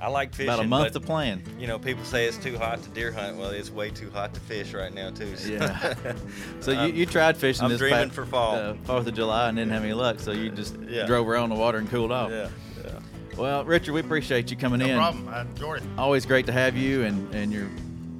I 0.00 0.08
like 0.08 0.32
fishing. 0.32 0.48
About 0.48 0.64
a 0.64 0.68
month 0.68 0.92
but, 0.92 1.00
to 1.00 1.06
plan. 1.06 1.42
You 1.58 1.66
know, 1.66 1.78
people 1.78 2.04
say 2.04 2.26
it's 2.26 2.36
too 2.36 2.56
hot 2.56 2.80
to 2.84 2.88
deer 2.90 3.10
hunt. 3.10 3.36
Well, 3.36 3.50
it's 3.50 3.70
way 3.70 3.90
too 3.90 4.10
hot 4.10 4.32
to 4.34 4.40
fish 4.40 4.72
right 4.72 4.94
now 4.94 5.10
too. 5.10 5.36
so- 5.36 5.52
Yeah. 5.52 5.94
So 6.60 6.70
you, 6.86 6.92
you 6.92 7.06
tried 7.06 7.36
fishing 7.36 7.64
I'm 7.64 7.70
this 7.70 7.78
dreaming 7.78 8.04
past, 8.04 8.14
for 8.14 8.24
fall. 8.26 8.54
uh, 8.54 8.74
Fourth 8.84 9.06
of 9.08 9.14
July 9.14 9.48
and 9.48 9.56
didn't 9.56 9.72
have 9.72 9.82
any 9.82 9.92
luck, 9.94 10.20
so 10.20 10.30
you 10.32 10.50
just 10.50 10.76
Yeah. 10.88 11.06
drove 11.06 11.28
around 11.28 11.48
the 11.50 11.54
water 11.56 11.78
and 11.78 11.88
cooled 11.90 12.12
off. 12.12 12.30
Yeah. 12.30 12.48
yeah. 12.84 12.90
Well, 13.36 13.64
Richard, 13.64 13.92
we 13.92 14.00
appreciate 14.00 14.50
you 14.50 14.56
coming 14.56 14.80
No 14.80 14.86
in. 14.86 14.90
No 14.92 14.98
problem. 14.98 15.28
I 15.28 15.40
enjoyed 15.42 15.82
it. 15.82 15.88
Always 15.98 16.26
great 16.26 16.46
to 16.46 16.52
have 16.52 16.76
you, 16.76 17.02
and 17.04 17.32
and 17.34 17.52
you're 17.52 17.68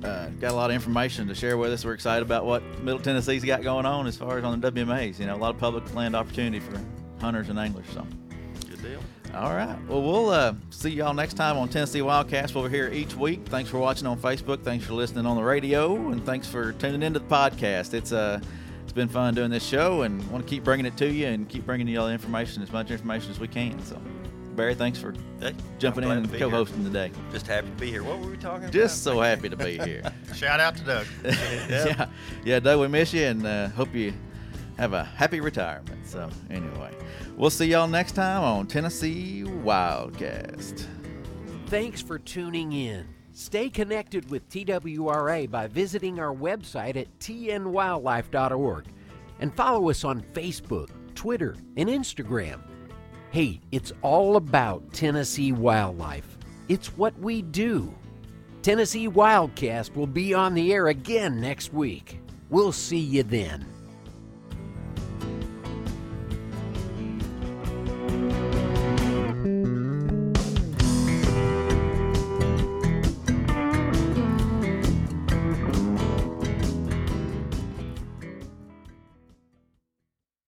uh, 0.04 0.28
got 0.40 0.52
a 0.52 0.54
lot 0.54 0.70
of 0.70 0.74
information 0.74 1.26
to 1.28 1.34
share 1.34 1.56
with 1.56 1.72
us. 1.72 1.84
We're 1.84 1.94
excited 1.94 2.22
about 2.22 2.44
what 2.46 2.62
Middle 2.82 3.00
Tennessee's 3.00 3.44
got 3.44 3.62
going 3.62 3.86
on 3.86 4.06
as 4.06 4.16
far 4.16 4.38
as 4.38 4.44
on 4.44 4.60
the 4.60 4.70
WMAs. 4.72 5.18
You 5.18 5.26
know, 5.26 5.34
a 5.34 5.38
lot 5.38 5.54
of 5.54 5.60
public 5.60 5.92
land 5.94 6.14
opportunity 6.14 6.60
for 6.60 6.80
hunters 7.20 7.48
and 7.48 7.58
anglers. 7.58 7.86
So, 7.92 8.06
Good 8.68 8.82
deal. 8.82 9.00
all 9.34 9.54
right. 9.54 9.76
Well, 9.88 10.02
we'll 10.02 10.30
uh, 10.30 10.54
see 10.70 10.90
y'all 10.90 11.14
next 11.14 11.34
time 11.34 11.56
on 11.56 11.68
Tennessee 11.68 12.00
Wildcast. 12.00 12.54
We're 12.54 12.68
here 12.68 12.88
each 12.92 13.14
week. 13.16 13.46
Thanks 13.46 13.68
for 13.70 13.78
watching 13.78 14.06
on 14.06 14.18
Facebook. 14.18 14.62
Thanks 14.62 14.84
for 14.84 14.92
listening 14.94 15.26
on 15.26 15.36
the 15.36 15.42
radio, 15.42 15.96
and 16.10 16.24
thanks 16.24 16.46
for 16.46 16.72
tuning 16.74 17.02
into 17.02 17.18
the 17.18 17.26
podcast. 17.26 17.92
It's 17.94 18.12
uh, 18.12 18.40
it's 18.84 18.92
been 18.92 19.08
fun 19.08 19.34
doing 19.34 19.50
this 19.50 19.66
show, 19.66 20.02
and 20.02 20.24
want 20.30 20.46
to 20.46 20.48
keep 20.48 20.62
bringing 20.64 20.86
it 20.86 20.96
to 20.98 21.12
you 21.12 21.26
and 21.26 21.48
keep 21.48 21.66
bringing 21.66 21.88
you 21.88 22.00
all 22.00 22.06
the 22.06 22.12
information, 22.12 22.62
as 22.62 22.70
much 22.72 22.90
information 22.90 23.30
as 23.30 23.40
we 23.40 23.48
can. 23.48 23.82
So, 23.84 24.00
Barry, 24.58 24.74
thanks 24.74 24.98
for 24.98 25.14
Hey, 25.40 25.54
jumping 25.78 26.02
in 26.02 26.10
and 26.10 26.24
to 26.26 26.32
be 26.32 26.36
here. 26.36 26.48
co-hosting 26.48 26.82
today. 26.82 27.12
Just 27.30 27.46
happy 27.46 27.68
to 27.68 27.76
be 27.76 27.90
here. 27.90 28.02
What 28.02 28.18
were 28.18 28.26
we 28.30 28.36
talking 28.36 28.64
about? 28.64 28.72
Just 28.72 29.04
so 29.04 29.20
happy 29.20 29.48
to 29.48 29.56
be 29.56 29.78
here. 29.78 30.02
Shout 30.34 30.58
out 30.58 30.76
to 30.78 30.82
Doug. 30.84 31.06
yeah, 31.24 32.08
yeah, 32.44 32.58
Doug, 32.58 32.80
we 32.80 32.88
miss 32.88 33.14
you, 33.14 33.22
and 33.22 33.46
uh, 33.46 33.68
hope 33.68 33.94
you 33.94 34.12
have 34.76 34.94
a 34.94 35.04
happy 35.04 35.38
retirement. 35.38 36.04
So, 36.04 36.28
anyway, 36.50 36.92
we'll 37.36 37.50
see 37.50 37.66
y'all 37.66 37.86
next 37.86 38.12
time 38.16 38.42
on 38.42 38.66
Tennessee 38.66 39.44
Wildcast. 39.46 40.84
Thanks 41.66 42.02
for 42.02 42.18
tuning 42.18 42.72
in. 42.72 43.06
Stay 43.32 43.70
connected 43.70 44.28
with 44.28 44.48
TWRA 44.48 45.48
by 45.48 45.68
visiting 45.68 46.18
our 46.18 46.34
website 46.34 46.96
at 46.96 47.16
tnwildlife.org 47.20 48.86
and 49.38 49.54
follow 49.54 49.88
us 49.88 50.02
on 50.02 50.20
Facebook, 50.32 50.90
Twitter, 51.14 51.54
and 51.76 51.88
Instagram. 51.88 52.60
Hey, 53.30 53.60
it's 53.72 53.92
all 54.00 54.36
about 54.36 54.90
Tennessee 54.94 55.52
wildlife. 55.52 56.38
It's 56.70 56.96
what 56.96 57.18
we 57.18 57.42
do. 57.42 57.94
Tennessee 58.62 59.06
Wildcast 59.06 59.94
will 59.94 60.06
be 60.06 60.32
on 60.32 60.54
the 60.54 60.72
air 60.72 60.88
again 60.88 61.38
next 61.38 61.74
week. 61.74 62.20
We'll 62.48 62.72
see 62.72 62.98
you 62.98 63.22
then. 63.22 63.66